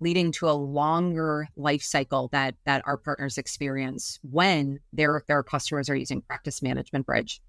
leading 0.00 0.32
to 0.32 0.48
a 0.48 0.52
longer 0.52 1.48
life 1.56 1.80
cycle 1.80 2.28
that 2.32 2.56
that 2.66 2.82
our 2.86 2.96
partners 2.98 3.38
experience 3.38 4.18
when 4.30 4.80
their 4.92 5.22
their 5.26 5.42
customers 5.42 5.88
are 5.88 5.96
using 5.96 6.20
practice 6.20 6.60
management 6.60 7.06
bridge 7.06 7.40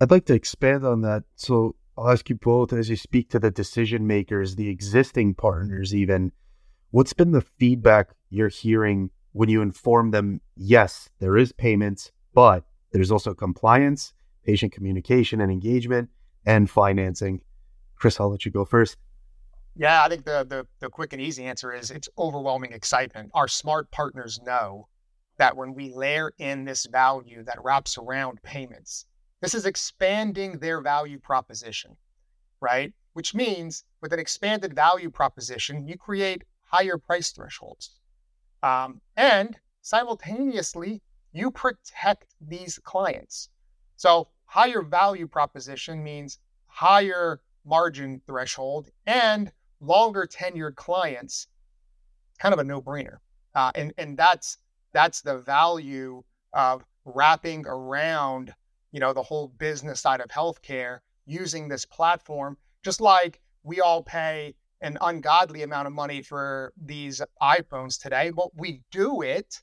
I'd 0.00 0.10
like 0.10 0.24
to 0.26 0.34
expand 0.34 0.86
on 0.86 1.02
that. 1.02 1.24
So 1.34 1.76
I'll 1.98 2.10
ask 2.10 2.30
you 2.30 2.36
both 2.36 2.72
as 2.72 2.88
you 2.88 2.96
speak 2.96 3.28
to 3.30 3.38
the 3.38 3.50
decision 3.50 4.06
makers, 4.06 4.56
the 4.56 4.70
existing 4.70 5.34
partners, 5.34 5.94
even 5.94 6.32
what's 6.90 7.12
been 7.12 7.32
the 7.32 7.42
feedback 7.42 8.14
you're 8.30 8.48
hearing 8.48 9.10
when 9.34 9.48
you 9.48 9.62
inform 9.62 10.12
them, 10.12 10.40
yes, 10.56 11.10
there 11.18 11.36
is 11.36 11.50
payments, 11.50 12.12
but 12.34 12.64
there's 12.92 13.10
also 13.10 13.34
compliance, 13.34 14.12
patient 14.44 14.72
communication 14.72 15.40
and 15.40 15.50
engagement, 15.50 16.08
and 16.46 16.70
financing. 16.70 17.40
Chris, 17.96 18.20
I'll 18.20 18.30
let 18.30 18.44
you 18.44 18.52
go 18.52 18.64
first. 18.64 18.96
Yeah, 19.74 20.04
I 20.04 20.08
think 20.08 20.24
the, 20.24 20.46
the 20.48 20.66
the 20.78 20.88
quick 20.88 21.12
and 21.12 21.20
easy 21.20 21.44
answer 21.44 21.72
is 21.72 21.90
it's 21.90 22.08
overwhelming 22.16 22.72
excitement. 22.72 23.32
Our 23.34 23.48
smart 23.48 23.90
partners 23.90 24.40
know 24.46 24.86
that 25.38 25.56
when 25.56 25.74
we 25.74 25.92
layer 25.92 26.32
in 26.38 26.64
this 26.64 26.86
value 26.86 27.42
that 27.42 27.58
wraps 27.64 27.98
around 27.98 28.40
payments, 28.44 29.04
this 29.40 29.52
is 29.52 29.66
expanding 29.66 30.60
their 30.60 30.80
value 30.80 31.18
proposition, 31.18 31.96
right? 32.60 32.92
Which 33.14 33.34
means 33.34 33.82
with 34.00 34.12
an 34.12 34.20
expanded 34.20 34.76
value 34.76 35.10
proposition, 35.10 35.88
you 35.88 35.98
create 35.98 36.44
higher 36.62 36.98
price 36.98 37.32
thresholds. 37.32 37.98
Um, 38.64 39.00
and 39.16 39.56
simultaneously, 39.82 41.02
you 41.32 41.50
protect 41.50 42.34
these 42.40 42.78
clients. 42.78 43.50
So, 43.96 44.28
higher 44.46 44.82
value 44.82 45.26
proposition 45.28 46.02
means 46.02 46.38
higher 46.66 47.40
margin 47.64 48.20
threshold 48.26 48.88
and 49.06 49.52
longer 49.80 50.26
tenured 50.26 50.76
clients. 50.76 51.48
Kind 52.38 52.52
of 52.54 52.58
a 52.58 52.64
no 52.64 52.80
brainer. 52.80 53.18
Uh, 53.54 53.70
and, 53.74 53.92
and 53.98 54.16
that's, 54.16 54.58
that's 54.92 55.20
the 55.20 55.38
value 55.38 56.22
of 56.52 56.84
wrapping 57.04 57.64
around 57.66 58.54
you 58.94 59.00
know, 59.00 59.12
the 59.12 59.22
whole 59.24 59.48
business 59.48 60.00
side 60.00 60.20
of 60.20 60.28
healthcare 60.28 61.00
using 61.26 61.66
this 61.66 61.84
platform, 61.84 62.56
just 62.84 63.00
like 63.00 63.40
we 63.64 63.80
all 63.80 64.04
pay 64.04 64.54
an 64.84 64.98
ungodly 65.00 65.62
amount 65.62 65.86
of 65.86 65.94
money 65.94 66.20
for 66.20 66.72
these 66.76 67.22
iPhones 67.42 68.00
today, 68.00 68.30
but 68.30 68.54
we 68.54 68.82
do 68.90 69.22
it 69.22 69.62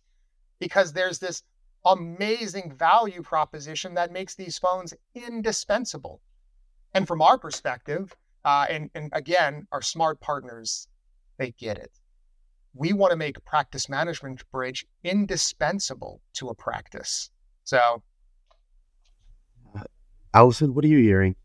because 0.59 0.91
there's 0.91 1.19
this 1.19 1.43
amazing 1.85 2.73
value 2.75 3.21
proposition 3.21 3.93
that 3.93 4.11
makes 4.11 4.35
these 4.35 4.57
phones 4.57 4.93
indispensable. 5.13 6.21
And 6.95 7.07
from 7.07 7.21
our 7.21 7.37
perspective, 7.37 8.15
uh, 8.43 8.65
and, 8.67 8.89
and 8.95 9.09
again, 9.13 9.67
our 9.71 9.81
smart 9.83 10.19
partners, 10.19 10.87
they 11.37 11.51
get 11.51 11.77
it. 11.77 11.91
We 12.73 12.91
want 12.93 13.11
to 13.11 13.17
make 13.17 13.43
practice 13.45 13.87
management 13.89 14.43
bridge 14.51 14.85
indispensable 15.03 16.21
to 16.33 16.49
a 16.49 16.55
practice. 16.55 17.29
So 17.63 18.01
Allyson, 20.33 20.73
what 20.73 20.83
are 20.83 20.87
you 20.87 20.99
hearing? 20.99 21.35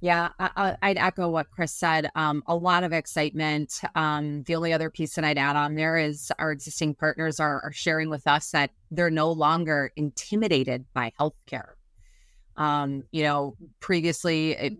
Yeah, 0.00 0.28
I, 0.38 0.76
would 0.82 0.98
echo 0.98 1.28
what 1.28 1.50
Chris 1.50 1.72
said. 1.72 2.08
Um, 2.14 2.42
a 2.46 2.54
lot 2.54 2.84
of 2.84 2.92
excitement. 2.92 3.80
Um, 3.96 4.44
the 4.44 4.54
only 4.54 4.72
other 4.72 4.90
piece 4.90 5.14
that 5.16 5.24
I'd 5.24 5.38
add 5.38 5.56
on 5.56 5.74
there 5.74 5.96
is 5.96 6.30
our 6.38 6.52
existing 6.52 6.94
partners 6.94 7.40
are, 7.40 7.60
are 7.62 7.72
sharing 7.72 8.08
with 8.08 8.26
us 8.26 8.52
that 8.52 8.70
they're 8.92 9.10
no 9.10 9.32
longer 9.32 9.90
intimidated 9.96 10.86
by 10.94 11.12
healthcare. 11.18 11.72
Um, 12.56 13.04
you 13.10 13.24
know, 13.24 13.56
previously, 13.80 14.52
it, 14.52 14.78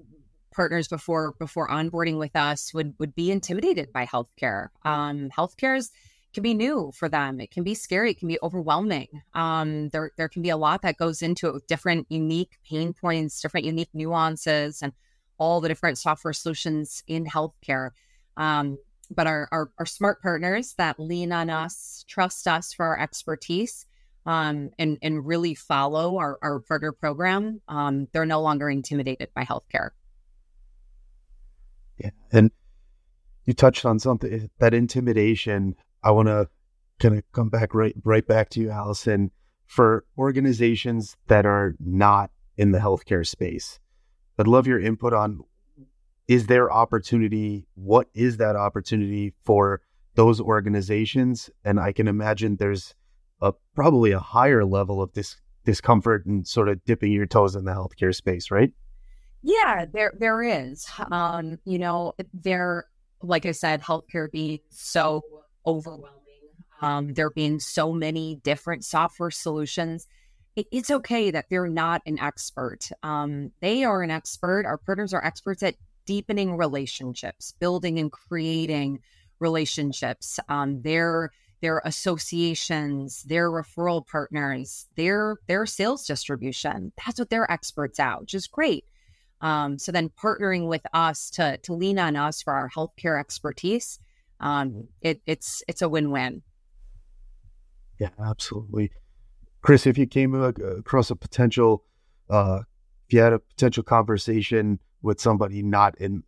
partners 0.55 0.89
before 0.89 1.35
before 1.39 1.69
onboarding 1.69 2.19
with 2.19 2.35
us 2.35 2.73
would 2.75 2.95
would 2.99 3.15
be 3.15 3.31
intimidated 3.31 3.93
by 3.93 4.07
healthcare. 4.07 4.69
Um, 4.85 5.31
healthcare 5.37 5.77
is 5.77 5.91
can 6.35 6.43
be 6.43 6.55
new 6.55 6.93
for 6.95 7.09
them. 7.09 7.41
It 7.41 7.51
can 7.51 7.65
be 7.65 7.75
scary. 7.75 8.11
It 8.11 8.19
can 8.19 8.29
be 8.29 8.39
overwhelming. 8.43 9.09
Um, 9.35 9.89
there, 9.89 10.11
there 10.17 10.29
can 10.29 10.43
be 10.43 10.51
a 10.51 10.57
lot 10.57 10.83
that 10.83 10.99
goes 10.99 11.23
into 11.23 11.49
it 11.49 11.55
with 11.55 11.67
different 11.67 12.07
unique 12.11 12.59
pain 12.69 12.93
points, 12.93 13.41
different 13.41 13.67
unique 13.67 13.89
nuances, 13.95 14.83
and 14.83 14.93
all 15.39 15.61
the 15.61 15.69
different 15.69 15.99
software 15.99 16.33
solutions 16.33 17.03
in 17.07 17.25
healthcare. 17.25 17.91
Um, 18.37 18.79
but 19.11 19.27
our, 19.27 19.49
our, 19.51 19.71
our, 19.79 19.87
smart 19.87 20.21
partners 20.21 20.75
that 20.77 21.01
lean 21.01 21.33
on 21.33 21.49
us, 21.49 22.05
trust 22.07 22.47
us 22.47 22.75
for 22.75 22.85
our 22.85 23.01
expertise, 23.01 23.87
um, 24.27 24.71
and, 24.79 24.99
and 25.01 25.27
really 25.27 25.55
follow 25.55 26.19
our, 26.19 26.39
our 26.43 26.61
partner 26.61 26.93
program, 26.93 27.63
um, 27.69 28.07
they're 28.13 28.27
no 28.27 28.43
longer 28.43 28.69
intimidated 28.69 29.31
by 29.35 29.45
healthcare. 29.45 29.91
Yeah. 31.97 32.11
And 32.31 32.51
you 33.47 33.55
touched 33.55 33.87
on 33.87 33.99
something 33.99 34.51
that 34.59 34.75
intimidation 34.75 35.75
I 36.03 36.11
want 36.11 36.29
to 36.29 36.49
kind 37.01 37.17
of 37.17 37.25
come 37.33 37.49
back 37.49 37.75
right 37.75 37.95
right 38.05 38.27
back 38.27 38.51
to 38.51 38.61
you, 38.61 38.71
Allyson, 38.71 39.31
for 39.67 40.05
organizations 40.17 41.17
that 41.29 41.47
are 41.47 41.75
not 41.81 42.31
in 42.57 42.73
the 42.73 42.79
healthcare 42.79 43.27
space. 43.27 43.81
I'd 44.39 44.47
love 44.47 44.67
your 44.67 44.81
input 44.81 45.13
on 45.13 45.43
is 46.29 46.47
there 46.47 46.71
opportunity? 46.71 47.67
What 47.75 48.09
is 48.13 48.37
that 48.37 48.55
opportunity 48.55 49.33
for 49.45 49.81
those 50.15 50.41
organizations? 50.41 51.49
And 51.65 51.81
I 51.81 51.93
can 51.93 52.07
imagine 52.07 52.57
there's 52.57 52.95
a 53.41 53.55
probably 53.75 54.13
a 54.13 54.19
higher 54.19 54.65
level 54.65 55.01
of 55.01 55.13
dis- 55.15 55.41
discomfort 55.65 56.27
and 56.27 56.47
sort 56.47 56.69
of 56.69 56.85
dipping 56.85 57.13
your 57.13 57.25
toes 57.25 57.57
in 57.57 57.65
the 57.65 57.73
healthcare 57.73 58.15
space, 58.15 58.51
right? 58.51 58.73
Yeah, 59.43 59.87
there 59.91 60.13
there 60.19 60.43
is. 60.43 60.87
Um, 61.11 61.59
you 61.65 61.79
know, 61.79 62.13
there 62.35 62.87
like 63.23 63.47
I 63.47 63.53
said, 63.53 63.83
healthcare 63.83 64.31
being 64.31 64.61
so 64.69 65.23
overwhelming. 65.67 66.13
um, 66.81 67.15
there 67.15 67.31
being 67.31 67.59
so 67.59 67.93
many 67.93 68.37
different 68.45 68.85
software 68.85 69.31
solutions. 69.31 70.07
It, 70.59 70.67
it's 70.73 70.91
okay 70.91 71.31
that 71.31 71.47
they're 71.51 71.69
not 71.69 72.03
an 72.05 72.19
expert. 72.19 72.91
Um, 73.05 73.53
they 73.61 73.85
are 73.85 74.03
an 74.03 74.11
expert. 74.11 74.67
Our 74.67 74.77
partners 74.77 75.15
are 75.15 75.25
experts 75.25 75.63
at 75.63 75.77
deepening 76.05 76.57
relationships, 76.57 77.55
building 77.61 78.01
and 78.01 78.11
creating 78.11 78.99
relationships. 79.39 80.41
Um, 80.49 80.83
they're 80.83 81.31
their 81.61 81.81
associations, 81.85 83.23
their 83.23 83.51
referral 83.51 84.05
partners, 84.05 84.87
their 84.97 85.37
their 85.47 85.65
sales 85.65 86.05
distribution. 86.05 86.93
That's 87.07 87.21
what 87.21 87.31
they're 87.31 87.51
experts 87.51 88.01
at, 88.01 88.21
which 88.21 88.35
is 88.35 88.49
great. 88.49 88.85
Um, 89.41 89.79
so 89.79 89.93
then 89.93 90.11
partnering 90.11 90.67
with 90.67 90.83
us 90.93 91.31
to 91.31 91.59
to 91.59 91.73
lean 91.73 92.01
on 92.01 92.17
us 92.17 92.43
for 92.43 92.53
our 92.53 92.69
healthcare 92.69 93.21
expertise, 93.21 94.01
um, 94.41 94.89
it, 95.03 95.21
it's 95.25 95.63
it's 95.69 95.83
a 95.83 95.89
win 95.89 96.11
win. 96.11 96.43
Yeah, 98.01 98.11
absolutely, 98.19 98.91
Chris. 99.63 99.87
If 99.87 99.99
you 99.99 100.07
came 100.07 100.35
across 100.35 101.11
a 101.11 101.17
potential, 101.17 101.85
uh, 102.31 102.61
if 103.07 103.13
you 103.13 103.21
had 103.21 103.33
a 103.33 103.39
potential 103.39 103.83
conversation 103.83 104.79
with 105.03 105.21
somebody 105.21 105.63
not 105.63 105.99
in, 105.99 106.23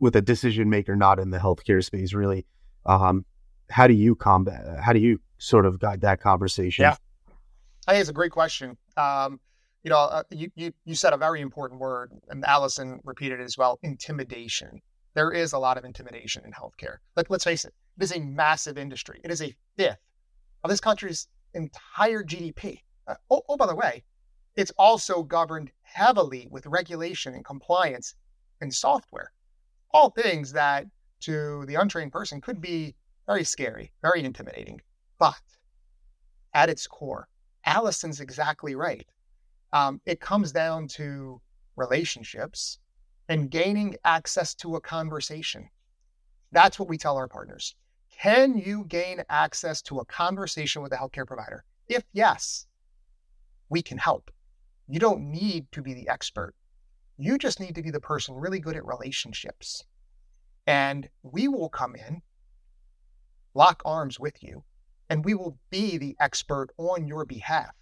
with 0.00 0.16
a 0.16 0.22
decision 0.22 0.68
maker 0.70 0.96
not 0.96 1.18
in 1.18 1.30
the 1.30 1.38
healthcare 1.38 1.82
space, 1.82 2.12
really, 2.12 2.46
um, 2.86 3.24
how 3.70 3.86
do 3.86 3.94
you 3.94 4.14
combat? 4.14 4.80
How 4.80 4.92
do 4.92 4.98
you 4.98 5.20
sort 5.38 5.66
of 5.66 5.78
guide 5.78 6.02
that 6.02 6.20
conversation? 6.20 6.82
Yeah, 6.82 6.96
I 7.86 7.92
think 7.92 8.00
it's 8.00 8.10
a 8.10 8.14
great 8.14 8.32
question. 8.32 8.76
Um, 8.96 9.40
you 9.82 9.90
know, 9.90 9.98
uh, 9.98 10.22
you, 10.30 10.50
you 10.54 10.72
you 10.84 10.94
said 10.94 11.12
a 11.12 11.16
very 11.16 11.40
important 11.40 11.80
word, 11.80 12.12
and 12.28 12.44
Allyson 12.44 13.00
repeated 13.04 13.40
it 13.40 13.44
as 13.44 13.56
well: 13.56 13.78
intimidation. 13.82 14.80
There 15.14 15.30
is 15.30 15.52
a 15.52 15.58
lot 15.58 15.78
of 15.78 15.84
intimidation 15.84 16.42
in 16.44 16.52
healthcare. 16.52 16.96
Let, 17.16 17.30
let's 17.30 17.44
face 17.44 17.64
it; 17.64 17.74
it 17.98 18.02
is 18.02 18.12
a 18.12 18.20
massive 18.20 18.78
industry. 18.78 19.20
It 19.22 19.30
is 19.30 19.42
a 19.42 19.54
fifth 19.76 19.98
of 20.62 20.70
this 20.70 20.80
country's 20.80 21.28
entire 21.54 22.22
GDP. 22.22 22.80
Uh, 23.06 23.14
oh, 23.30 23.42
oh, 23.48 23.56
by 23.56 23.66
the 23.66 23.74
way, 23.74 24.04
it's 24.56 24.72
also 24.78 25.22
governed 25.22 25.70
heavily 25.82 26.48
with 26.50 26.66
regulation 26.66 27.34
and 27.34 27.44
compliance 27.44 28.14
and 28.60 28.72
software. 28.72 29.32
All 29.92 30.10
things 30.10 30.52
that 30.52 30.86
to 31.20 31.64
the 31.66 31.76
untrained 31.76 32.12
person 32.12 32.40
could 32.40 32.60
be 32.60 32.94
very 33.26 33.44
scary, 33.44 33.92
very 34.02 34.24
intimidating. 34.24 34.80
But 35.18 35.40
at 36.52 36.68
its 36.68 36.86
core, 36.86 37.28
Allyson's 37.64 38.20
exactly 38.20 38.74
right. 38.74 39.06
Um, 39.72 40.00
it 40.06 40.20
comes 40.20 40.52
down 40.52 40.88
to 40.88 41.40
relationships 41.76 42.78
and 43.28 43.50
gaining 43.50 43.96
access 44.04 44.54
to 44.56 44.76
a 44.76 44.80
conversation. 44.80 45.68
That's 46.52 46.78
what 46.78 46.88
we 46.88 46.98
tell 46.98 47.16
our 47.16 47.28
partners. 47.28 47.74
Can 48.20 48.56
you 48.56 48.84
gain 48.84 49.22
access 49.28 49.82
to 49.82 49.98
a 49.98 50.04
conversation 50.04 50.82
with 50.82 50.92
a 50.92 50.96
healthcare 50.96 51.26
provider? 51.26 51.64
If 51.88 52.04
yes, 52.12 52.66
we 53.68 53.82
can 53.82 53.98
help. 53.98 54.30
You 54.88 55.00
don't 55.00 55.30
need 55.30 55.70
to 55.72 55.82
be 55.82 55.94
the 55.94 56.08
expert. 56.08 56.54
You 57.16 57.38
just 57.38 57.60
need 57.60 57.74
to 57.74 57.82
be 57.82 57.90
the 57.90 58.00
person 58.00 58.34
really 58.34 58.60
good 58.60 58.76
at 58.76 58.86
relationships. 58.86 59.84
And 60.66 61.08
we 61.22 61.48
will 61.48 61.68
come 61.68 61.94
in 61.94 62.22
lock 63.54 63.82
arms 63.84 64.18
with 64.18 64.42
you, 64.42 64.64
and 65.08 65.24
we 65.24 65.34
will 65.34 65.56
be 65.70 65.96
the 65.96 66.16
expert 66.18 66.70
on 66.76 67.06
your 67.06 67.24
behalf. 67.24 67.74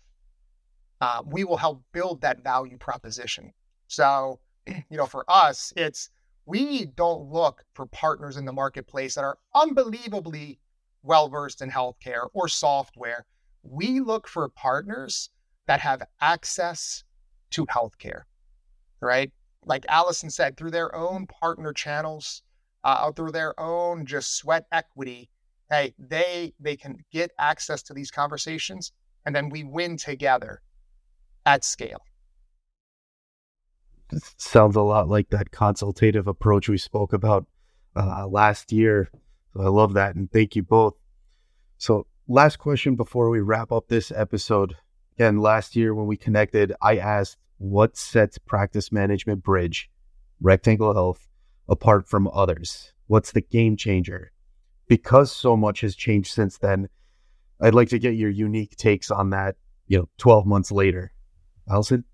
Uh, 1.00 1.22
we 1.26 1.44
will 1.44 1.56
help 1.56 1.82
build 1.92 2.20
that 2.20 2.44
value 2.44 2.76
proposition. 2.78 3.52
So, 3.88 4.38
you 4.66 4.96
know, 4.96 5.06
for 5.06 5.24
us, 5.28 5.72
it's 5.76 6.10
we 6.46 6.86
don't 6.86 7.30
look 7.30 7.64
for 7.74 7.86
partners 7.86 8.36
in 8.36 8.44
the 8.44 8.52
marketplace 8.52 9.14
that 9.14 9.24
are 9.24 9.38
unbelievably 9.54 10.58
well 11.02 11.28
versed 11.28 11.62
in 11.62 11.70
healthcare 11.70 12.28
or 12.32 12.48
software. 12.48 13.26
We 13.62 14.00
look 14.00 14.26
for 14.28 14.48
partners 14.48 15.30
that 15.66 15.80
have 15.80 16.02
access 16.20 17.04
to 17.50 17.66
healthcare, 17.66 18.22
right? 19.00 19.30
Like 19.64 19.86
Allyson 19.88 20.30
said, 20.30 20.56
through 20.56 20.72
their 20.72 20.94
own 20.94 21.26
partner 21.26 21.72
channels, 21.72 22.42
uh, 22.82 23.12
through 23.12 23.32
their 23.32 23.58
own 23.60 24.06
just 24.06 24.36
sweat 24.36 24.66
equity, 24.72 25.30
hey, 25.70 25.94
they 25.98 26.52
they 26.58 26.76
can 26.76 26.96
get 27.12 27.30
access 27.38 27.82
to 27.84 27.94
these 27.94 28.10
conversations, 28.10 28.92
and 29.24 29.34
then 29.34 29.48
we 29.48 29.62
win 29.62 29.96
together 29.96 30.60
at 31.46 31.64
scale. 31.64 32.02
Sounds 34.36 34.76
a 34.76 34.82
lot 34.82 35.08
like 35.08 35.30
that 35.30 35.50
consultative 35.50 36.26
approach 36.26 36.68
we 36.68 36.78
spoke 36.78 37.12
about 37.12 37.46
uh, 37.96 38.26
last 38.26 38.72
year. 38.72 39.10
So 39.54 39.62
I 39.62 39.68
love 39.68 39.94
that, 39.94 40.14
and 40.14 40.30
thank 40.30 40.56
you 40.56 40.62
both. 40.62 40.94
So, 41.78 42.06
last 42.28 42.58
question 42.58 42.94
before 42.94 43.28
we 43.28 43.40
wrap 43.40 43.72
up 43.72 43.88
this 43.88 44.12
episode. 44.12 44.76
Again, 45.16 45.38
last 45.38 45.76
year 45.76 45.94
when 45.94 46.06
we 46.06 46.16
connected, 46.16 46.72
I 46.80 46.96
asked 46.96 47.36
what 47.58 47.96
sets 47.96 48.38
Practice 48.38 48.90
Management 48.90 49.42
Bridge, 49.42 49.90
Rectangle 50.40 50.94
Health, 50.94 51.28
apart 51.68 52.08
from 52.08 52.28
others? 52.32 52.92
What's 53.08 53.32
the 53.32 53.42
game 53.42 53.76
changer? 53.76 54.32
because 54.92 55.32
so 55.32 55.56
much 55.56 55.80
has 55.80 55.96
changed 55.96 56.30
since 56.30 56.58
then, 56.58 56.86
I'd 57.62 57.72
like 57.72 57.88
to 57.88 57.98
get 57.98 58.14
your 58.14 58.28
unique 58.28 58.76
takes 58.76 59.10
on 59.10 59.30
that, 59.30 59.56
you 59.86 59.98
know, 59.98 60.08
12 60.18 60.44
months 60.44 60.70
later. 60.70 61.14
Allyson? 61.66 62.04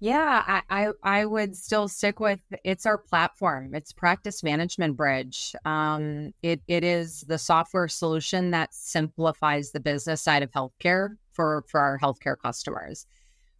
Yeah, 0.00 0.44
I, 0.46 0.62
I, 0.70 0.92
I 1.02 1.24
would 1.24 1.56
still 1.56 1.88
stick 1.88 2.20
with 2.20 2.40
it's 2.64 2.86
our 2.86 2.98
platform. 2.98 3.74
It's 3.74 3.92
Practice 3.92 4.44
Management 4.44 4.96
Bridge. 4.96 5.54
Um, 5.64 6.32
it 6.42 6.60
it 6.68 6.84
is 6.84 7.22
the 7.22 7.38
software 7.38 7.88
solution 7.88 8.52
that 8.52 8.72
simplifies 8.72 9.72
the 9.72 9.80
business 9.80 10.22
side 10.22 10.44
of 10.44 10.52
healthcare 10.52 11.16
for 11.32 11.64
for 11.68 11.80
our 11.80 11.98
healthcare 11.98 12.36
customers. 12.38 13.06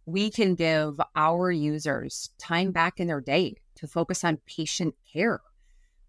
We 0.05 0.31
can 0.31 0.55
give 0.55 0.99
our 1.15 1.51
users 1.51 2.29
time 2.39 2.71
back 2.71 2.99
in 3.01 3.07
their 3.07 3.21
day 3.21 3.55
to 3.75 3.87
focus 3.87 4.23
on 4.23 4.37
patient 4.47 4.95
care 5.11 5.41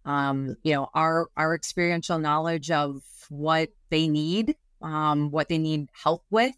um, 0.05 0.57
you 0.63 0.73
know, 0.75 0.89
our 0.95 1.29
our 1.37 1.55
experiential 1.55 2.19
knowledge 2.19 2.71
of 2.71 3.03
what 3.29 3.71
they 3.91 4.09
need, 4.09 4.57
um, 4.83 5.31
what 5.31 5.49
they 5.49 5.59
need 5.59 5.89
help 5.93 6.25
with, 6.31 6.55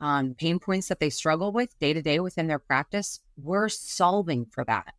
um, 0.00 0.34
pain 0.34 0.58
points 0.58 0.88
that 0.88 1.00
they 1.00 1.10
struggle 1.10 1.52
with 1.52 1.78
day 1.78 1.92
to 1.92 2.02
day 2.02 2.20
within 2.20 2.46
their 2.46 2.58
practice. 2.58 3.20
We're 3.36 3.68
solving 3.68 4.46
for 4.46 4.64
that. 4.64 4.94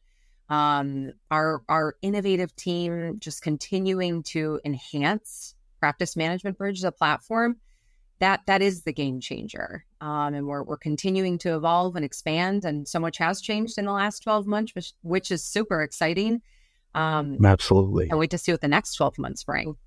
Um, 0.50 1.14
our 1.30 1.62
our 1.68 1.96
innovative 2.02 2.56
team 2.56 3.20
just 3.20 3.42
continuing 3.42 4.24
to 4.24 4.62
enhance 4.64 5.56
practice 5.80 6.16
management 6.16 6.58
bridge 6.58 6.82
the 6.82 6.92
platform 6.92 7.58
that 8.20 8.42
that 8.48 8.62
is 8.62 8.84
the 8.84 8.94
game 8.94 9.20
changer 9.20 9.86
um, 10.00 10.34
and 10.34 10.48
we're, 10.48 10.64
we're 10.64 10.78
continuing 10.78 11.38
to 11.38 11.56
evolve 11.56 11.98
and 11.98 12.06
expand 12.06 12.64
and 12.64 12.88
so 12.88 12.98
much 12.98 13.18
has 13.18 13.42
changed 13.42 13.78
in 13.78 13.86
the 13.86 13.92
last 13.92 14.24
12 14.24 14.48
months 14.48 14.74
which, 14.74 14.94
which 15.02 15.32
is 15.32 15.44
super 15.44 15.84
exciting 15.84 16.42
um, 16.98 17.46
Absolutely. 17.46 18.12
I 18.12 18.16
wait 18.16 18.32
to 18.32 18.40
see 18.40 18.52
what 18.52 18.62
the 18.62 18.68
next 18.68 18.96
12 18.96 19.20
months 19.20 19.44
bring. 19.44 19.78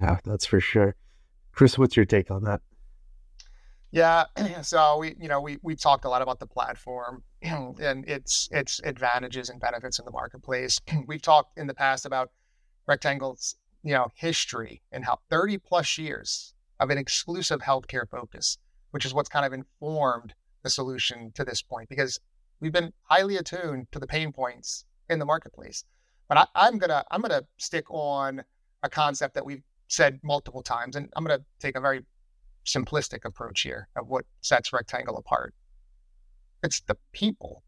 Yeah, 0.00 0.18
that's 0.24 0.46
for 0.46 0.60
sure. 0.60 0.94
Chris, 1.52 1.76
what's 1.76 1.96
your 1.96 2.06
take 2.06 2.30
on 2.30 2.44
that? 2.44 2.60
Yeah, 3.92 4.24
so 4.62 4.98
we, 4.98 5.14
you 5.20 5.28
know, 5.28 5.40
we 5.40 5.58
we've 5.62 5.80
talked 5.80 6.06
a 6.06 6.08
lot 6.08 6.22
about 6.22 6.40
the 6.40 6.46
platform 6.46 7.22
and 7.42 8.08
its 8.08 8.48
its 8.50 8.80
advantages 8.82 9.50
and 9.50 9.60
benefits 9.60 9.98
in 9.98 10.06
the 10.06 10.10
marketplace. 10.10 10.80
We've 11.06 11.22
talked 11.22 11.58
in 11.58 11.66
the 11.66 11.74
past 11.74 12.06
about 12.06 12.30
Rectangle's, 12.88 13.56
you 13.84 13.92
know, 13.92 14.08
history 14.14 14.82
and 14.90 15.04
how 15.04 15.18
30 15.30 15.58
plus 15.58 15.98
years 15.98 16.54
of 16.80 16.90
an 16.90 16.98
exclusive 16.98 17.60
healthcare 17.60 18.08
focus, 18.10 18.58
which 18.90 19.04
is 19.04 19.14
what's 19.14 19.28
kind 19.28 19.44
of 19.46 19.52
informed 19.52 20.34
the 20.62 20.70
solution 20.70 21.30
to 21.34 21.44
this 21.44 21.60
point 21.62 21.88
because 21.88 22.18
we've 22.60 22.72
been 22.72 22.92
highly 23.02 23.36
attuned 23.36 23.86
to 23.92 23.98
the 23.98 24.06
pain 24.06 24.32
points 24.32 24.84
in 25.10 25.18
the 25.18 25.24
marketplace. 25.26 25.84
But 26.28 26.38
I, 26.38 26.46
I'm 26.54 26.78
gonna 26.78 27.04
I'm 27.10 27.20
gonna 27.20 27.42
stick 27.58 27.84
on 27.90 28.42
a 28.82 28.88
concept 28.88 29.34
that 29.34 29.44
we've 29.44 29.62
said 29.88 30.18
multiple 30.22 30.62
times, 30.62 30.96
and 30.96 31.10
I'm 31.14 31.24
gonna 31.24 31.44
take 31.60 31.76
a 31.76 31.80
very 31.80 32.06
simplistic 32.66 33.24
approach 33.24 33.62
here 33.62 33.88
of 33.96 34.08
what 34.08 34.24
sets 34.40 34.72
Rectangle 34.72 35.16
apart. 35.16 35.54
It's 36.62 36.80
the 36.80 36.96
people. 37.12 37.62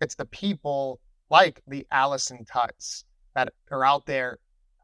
It's 0.00 0.14
the 0.14 0.26
people 0.26 1.00
like 1.30 1.62
the 1.66 1.86
Allyson 1.90 2.44
Thuts 2.44 3.04
that 3.34 3.52
are 3.70 3.84
out 3.84 4.06
there 4.06 4.38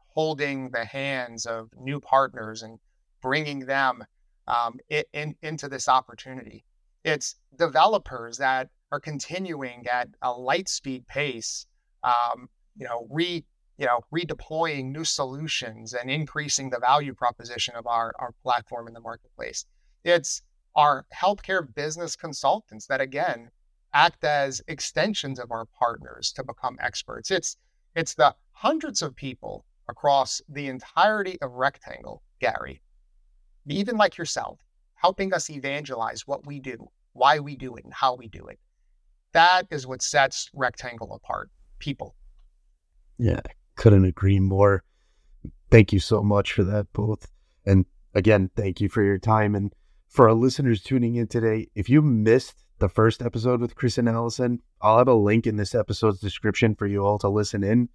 holding 0.07 0.69
the 0.71 0.83
hands 0.83 1.45
of 1.45 1.69
new 1.77 1.99
partners 1.99 2.63
and 2.63 2.77
bringing 3.21 3.59
them 3.59 4.03
um, 4.47 4.77
in, 4.89 5.03
in, 5.13 5.35
into 5.41 5.69
this 5.69 5.87
opportunity. 5.87 6.65
It's 7.05 7.35
developers 7.57 8.37
that 8.37 8.69
are 8.91 8.99
continuing 8.99 9.87
at 9.87 10.09
a 10.21 10.31
light 10.31 10.67
speed 10.67 11.07
pace 11.07 11.65
um, 12.03 12.49
you 12.75 12.85
know, 12.85 13.07
re 13.09 13.43
you 13.81 13.87
know, 13.87 13.99
redeploying 14.13 14.91
new 14.91 15.03
solutions 15.03 15.95
and 15.95 16.07
increasing 16.11 16.69
the 16.69 16.77
value 16.77 17.15
proposition 17.15 17.73
of 17.75 17.87
our, 17.87 18.13
our 18.19 18.31
platform 18.43 18.87
in 18.87 18.93
the 18.93 18.99
marketplace. 18.99 19.65
It's 20.03 20.43
our 20.75 21.07
healthcare 21.11 21.65
business 21.73 22.15
consultants 22.15 22.85
that 22.85 23.01
again 23.01 23.49
act 23.91 24.23
as 24.23 24.61
extensions 24.67 25.39
of 25.39 25.51
our 25.51 25.65
partners 25.65 26.31
to 26.33 26.43
become 26.43 26.77
experts. 26.79 27.31
It's 27.31 27.57
it's 27.95 28.13
the 28.13 28.35
hundreds 28.51 29.01
of 29.01 29.15
people 29.15 29.65
across 29.89 30.43
the 30.47 30.67
entirety 30.67 31.41
of 31.41 31.53
Rectangle, 31.53 32.21
Gary, 32.39 32.83
even 33.65 33.97
like 33.97 34.15
yourself, 34.15 34.59
helping 34.93 35.33
us 35.33 35.49
evangelize 35.49 36.27
what 36.27 36.45
we 36.45 36.59
do, 36.59 36.87
why 37.13 37.39
we 37.39 37.55
do 37.55 37.75
it, 37.77 37.83
and 37.83 37.93
how 37.95 38.13
we 38.13 38.27
do 38.27 38.45
it. 38.45 38.59
That 39.33 39.65
is 39.71 39.87
what 39.87 40.03
sets 40.03 40.51
Rectangle 40.53 41.13
apart. 41.15 41.49
People. 41.79 42.15
Yeah, 43.17 43.41
couldn't 43.75 44.05
agree 44.05 44.39
more. 44.39 44.83
Thank 45.69 45.93
you 45.93 45.99
so 45.99 46.21
much 46.21 46.53
for 46.53 46.63
that, 46.63 46.91
both. 46.93 47.27
And 47.65 47.85
again, 48.13 48.49
thank 48.55 48.81
you 48.81 48.89
for 48.89 49.03
your 49.03 49.17
time. 49.17 49.55
And 49.55 49.73
for 50.07 50.27
our 50.27 50.35
listeners 50.35 50.81
tuning 50.81 51.15
in 51.15 51.27
today, 51.27 51.69
if 51.75 51.89
you 51.89 52.01
missed 52.01 52.65
the 52.79 52.89
first 52.89 53.21
episode 53.21 53.61
with 53.61 53.75
Chris 53.75 53.97
and 53.97 54.09
Allyson, 54.09 54.59
I'll 54.81 54.97
have 54.97 55.07
a 55.07 55.13
link 55.13 55.47
in 55.47 55.55
this 55.55 55.75
episode's 55.75 56.19
description 56.19 56.75
for 56.75 56.87
you 56.87 57.05
all 57.05 57.19
to 57.19 57.29
listen 57.29 57.63
in. 57.63 57.89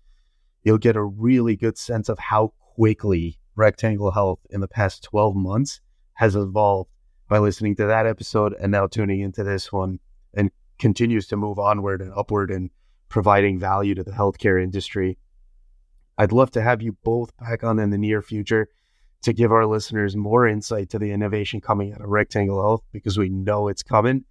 You'll 0.62 0.78
get 0.78 0.96
a 0.96 1.04
really 1.04 1.56
good 1.56 1.76
sense 1.76 2.08
of 2.08 2.18
how 2.18 2.54
quickly 2.58 3.38
Rectangle 3.56 4.12
Health 4.12 4.40
in 4.50 4.60
the 4.60 4.68
past 4.68 5.02
12 5.04 5.36
months 5.36 5.80
has 6.14 6.36
evolved 6.36 6.90
by 7.28 7.38
listening 7.38 7.76
to 7.76 7.86
that 7.86 8.06
episode 8.06 8.54
and 8.60 8.72
now 8.72 8.86
tuning 8.86 9.20
into 9.20 9.42
this 9.42 9.72
one 9.72 9.98
and 10.34 10.50
continues 10.78 11.26
to 11.28 11.36
move 11.36 11.58
onward 11.58 12.00
and 12.00 12.12
upward 12.16 12.50
and 12.50 12.70
providing 13.08 13.58
value 13.58 13.94
to 13.94 14.04
the 14.04 14.12
healthcare 14.12 14.62
industry. 14.62 15.18
I'd 16.18 16.32
love 16.32 16.50
to 16.52 16.62
have 16.62 16.82
you 16.82 16.96
both 17.04 17.36
back 17.36 17.62
on 17.62 17.78
in 17.78 17.90
the 17.90 17.98
near 17.98 18.22
future 18.22 18.68
to 19.22 19.32
give 19.32 19.52
our 19.52 19.66
listeners 19.66 20.16
more 20.16 20.46
insight 20.46 20.90
to 20.90 20.98
the 20.98 21.10
innovation 21.10 21.60
coming 21.60 21.92
out 21.92 22.00
of 22.00 22.08
Rectangle 22.08 22.60
Health 22.60 22.82
because 22.92 23.18
we 23.18 23.28
know 23.28 23.68
it's 23.68 23.82
coming. 23.82 24.24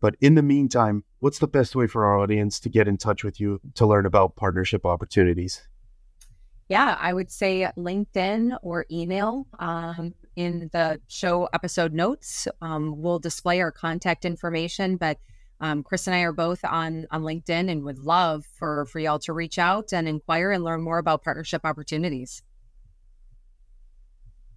But 0.00 0.16
in 0.20 0.34
the 0.34 0.42
meantime, 0.42 1.04
what's 1.18 1.38
the 1.38 1.48
best 1.48 1.76
way 1.76 1.86
for 1.86 2.04
our 2.04 2.18
audience 2.18 2.60
to 2.60 2.68
get 2.68 2.88
in 2.88 2.96
touch 2.96 3.22
with 3.22 3.40
you 3.40 3.60
to 3.74 3.86
learn 3.86 4.06
about 4.06 4.36
partnership 4.36 4.86
opportunities? 4.86 5.62
Yeah, 6.68 6.96
I 7.00 7.12
would 7.12 7.30
say 7.30 7.68
LinkedIn 7.76 8.56
or 8.62 8.86
email. 8.90 9.46
Um, 9.58 10.14
in 10.36 10.70
the 10.72 11.00
show 11.08 11.48
episode 11.52 11.92
notes, 11.92 12.46
um, 12.62 13.02
we'll 13.02 13.18
display 13.18 13.60
our 13.60 13.72
contact 13.72 14.24
information. 14.24 14.96
But 14.96 15.18
um, 15.60 15.82
Chris 15.82 16.06
and 16.06 16.16
I 16.16 16.20
are 16.20 16.32
both 16.32 16.64
on 16.64 17.06
on 17.10 17.22
LinkedIn 17.22 17.70
and 17.70 17.84
would 17.84 17.98
love 17.98 18.46
for 18.46 18.86
for 18.86 18.98
y'all 18.98 19.18
to 19.20 19.32
reach 19.32 19.58
out 19.58 19.92
and 19.92 20.08
inquire 20.08 20.50
and 20.50 20.64
learn 20.64 20.82
more 20.82 20.98
about 20.98 21.22
partnership 21.22 21.62
opportunities. 21.64 22.42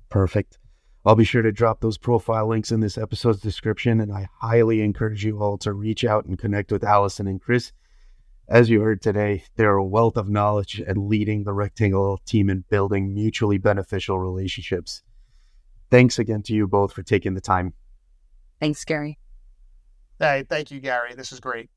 Perfect. 0.10 0.60
I'll 1.06 1.16
be 1.16 1.26
sure 1.26 1.42
to 1.42 1.52
drop 1.52 1.82
those 1.82 1.98
profile 1.98 2.48
links 2.48 2.72
in 2.72 2.80
this 2.80 2.98
episode's 2.98 3.42
description, 3.42 4.00
and 4.00 4.14
I 4.14 4.30
highly 4.40 4.82
encourage 4.82 5.26
you 5.26 5.42
all 5.42 5.58
to 5.60 5.74
reach 5.74 6.06
out 6.06 6.26
and 6.26 6.40
connect 6.40 6.72
with 6.72 6.84
Allyson 6.84 7.28
and 7.28 7.42
Chris 7.42 7.74
as 8.48 8.70
you 8.70 8.82
heard 8.82 9.02
today, 9.02 9.44
they're 9.56 9.78
a 9.78 9.86
wealth 9.86 10.18
of 10.18 10.30
knowledge 10.30 10.82
and 10.86 11.08
leading 11.08 11.44
the 11.44 11.54
Rectangle 11.54 12.20
team 12.26 12.50
in 12.50 12.66
building 12.70 13.14
mutually 13.14 13.58
beneficial 13.58 14.20
relationships. 14.20 15.02
Thanks 15.90 16.20
again 16.20 16.44
to 16.44 16.54
you 16.54 16.68
both 16.68 16.94
for 16.94 17.04
taking 17.04 17.36
the 17.36 17.42
time. 17.42 17.74
Thanks, 18.60 18.84
Gary. 18.84 19.18
Hey, 20.20 20.46
thank 20.50 20.72
you, 20.72 20.80
Gary. 20.80 21.16
This 21.16 21.32
is 21.32 21.40
great. 21.40 21.70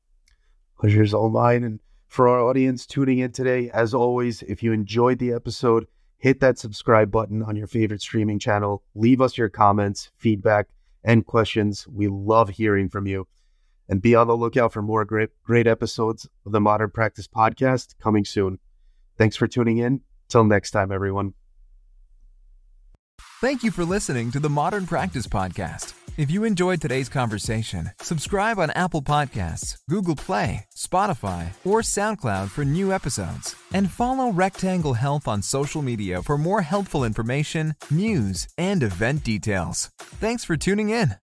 Pleasure's 0.79 1.13
all 1.13 1.29
mine. 1.29 1.63
And 1.63 1.79
for 2.07 2.27
our 2.27 2.39
audience 2.39 2.85
tuning 2.85 3.19
in 3.19 3.31
today, 3.31 3.69
as 3.73 3.93
always, 3.93 4.41
if 4.43 4.63
you 4.63 4.71
enjoyed 4.71 5.19
the 5.19 5.33
episode, 5.33 5.87
hit 6.17 6.39
that 6.39 6.57
subscribe 6.57 7.11
button 7.11 7.43
on 7.43 7.55
your 7.55 7.67
favorite 7.67 8.01
streaming 8.01 8.39
channel. 8.39 8.83
Leave 8.95 9.21
us 9.21 9.37
your 9.37 9.49
comments, 9.49 10.11
feedback, 10.17 10.67
and 11.03 11.25
questions. 11.25 11.87
We 11.87 12.07
love 12.07 12.49
hearing 12.49 12.89
from 12.89 13.07
you 13.07 13.27
and 13.89 14.01
be 14.01 14.15
on 14.15 14.27
the 14.27 14.37
lookout 14.37 14.73
for 14.73 14.81
more 14.81 15.05
great, 15.05 15.29
great 15.43 15.67
episodes 15.67 16.27
of 16.45 16.51
the 16.51 16.61
Modern 16.61 16.89
Practice 16.89 17.27
Podcast 17.27 17.95
coming 17.99 18.25
soon. 18.25 18.59
Thanks 19.17 19.35
for 19.35 19.47
tuning 19.47 19.77
in. 19.77 20.01
Till 20.27 20.43
next 20.43 20.71
time, 20.71 20.91
everyone. 20.91 21.33
Thank 23.39 23.63
you 23.63 23.69
for 23.69 23.85
listening 23.85 24.31
to 24.31 24.39
the 24.39 24.49
Modern 24.49 24.87
Practice 24.87 25.27
Podcast. 25.27 25.93
If 26.17 26.31
you 26.31 26.43
enjoyed 26.43 26.81
today's 26.81 27.07
conversation, 27.07 27.91
subscribe 28.01 28.57
on 28.57 28.71
Apple 28.71 29.03
Podcasts, 29.03 29.77
Google 29.87 30.15
Play, 30.15 30.65
Spotify, 30.75 31.49
or 31.63 31.81
SoundCloud 31.81 32.49
for 32.49 32.65
new 32.65 32.91
episodes. 32.91 33.55
And 33.75 33.91
follow 33.91 34.31
Rectangle 34.31 34.95
Health 34.95 35.27
on 35.27 35.43
social 35.43 35.83
media 35.83 36.23
for 36.23 36.39
more 36.39 36.63
helpful 36.63 37.03
information, 37.03 37.75
news, 37.91 38.47
and 38.57 38.81
event 38.81 39.23
details. 39.23 39.91
Thanks 39.99 40.43
for 40.43 40.57
tuning 40.57 40.89
in. 40.89 41.13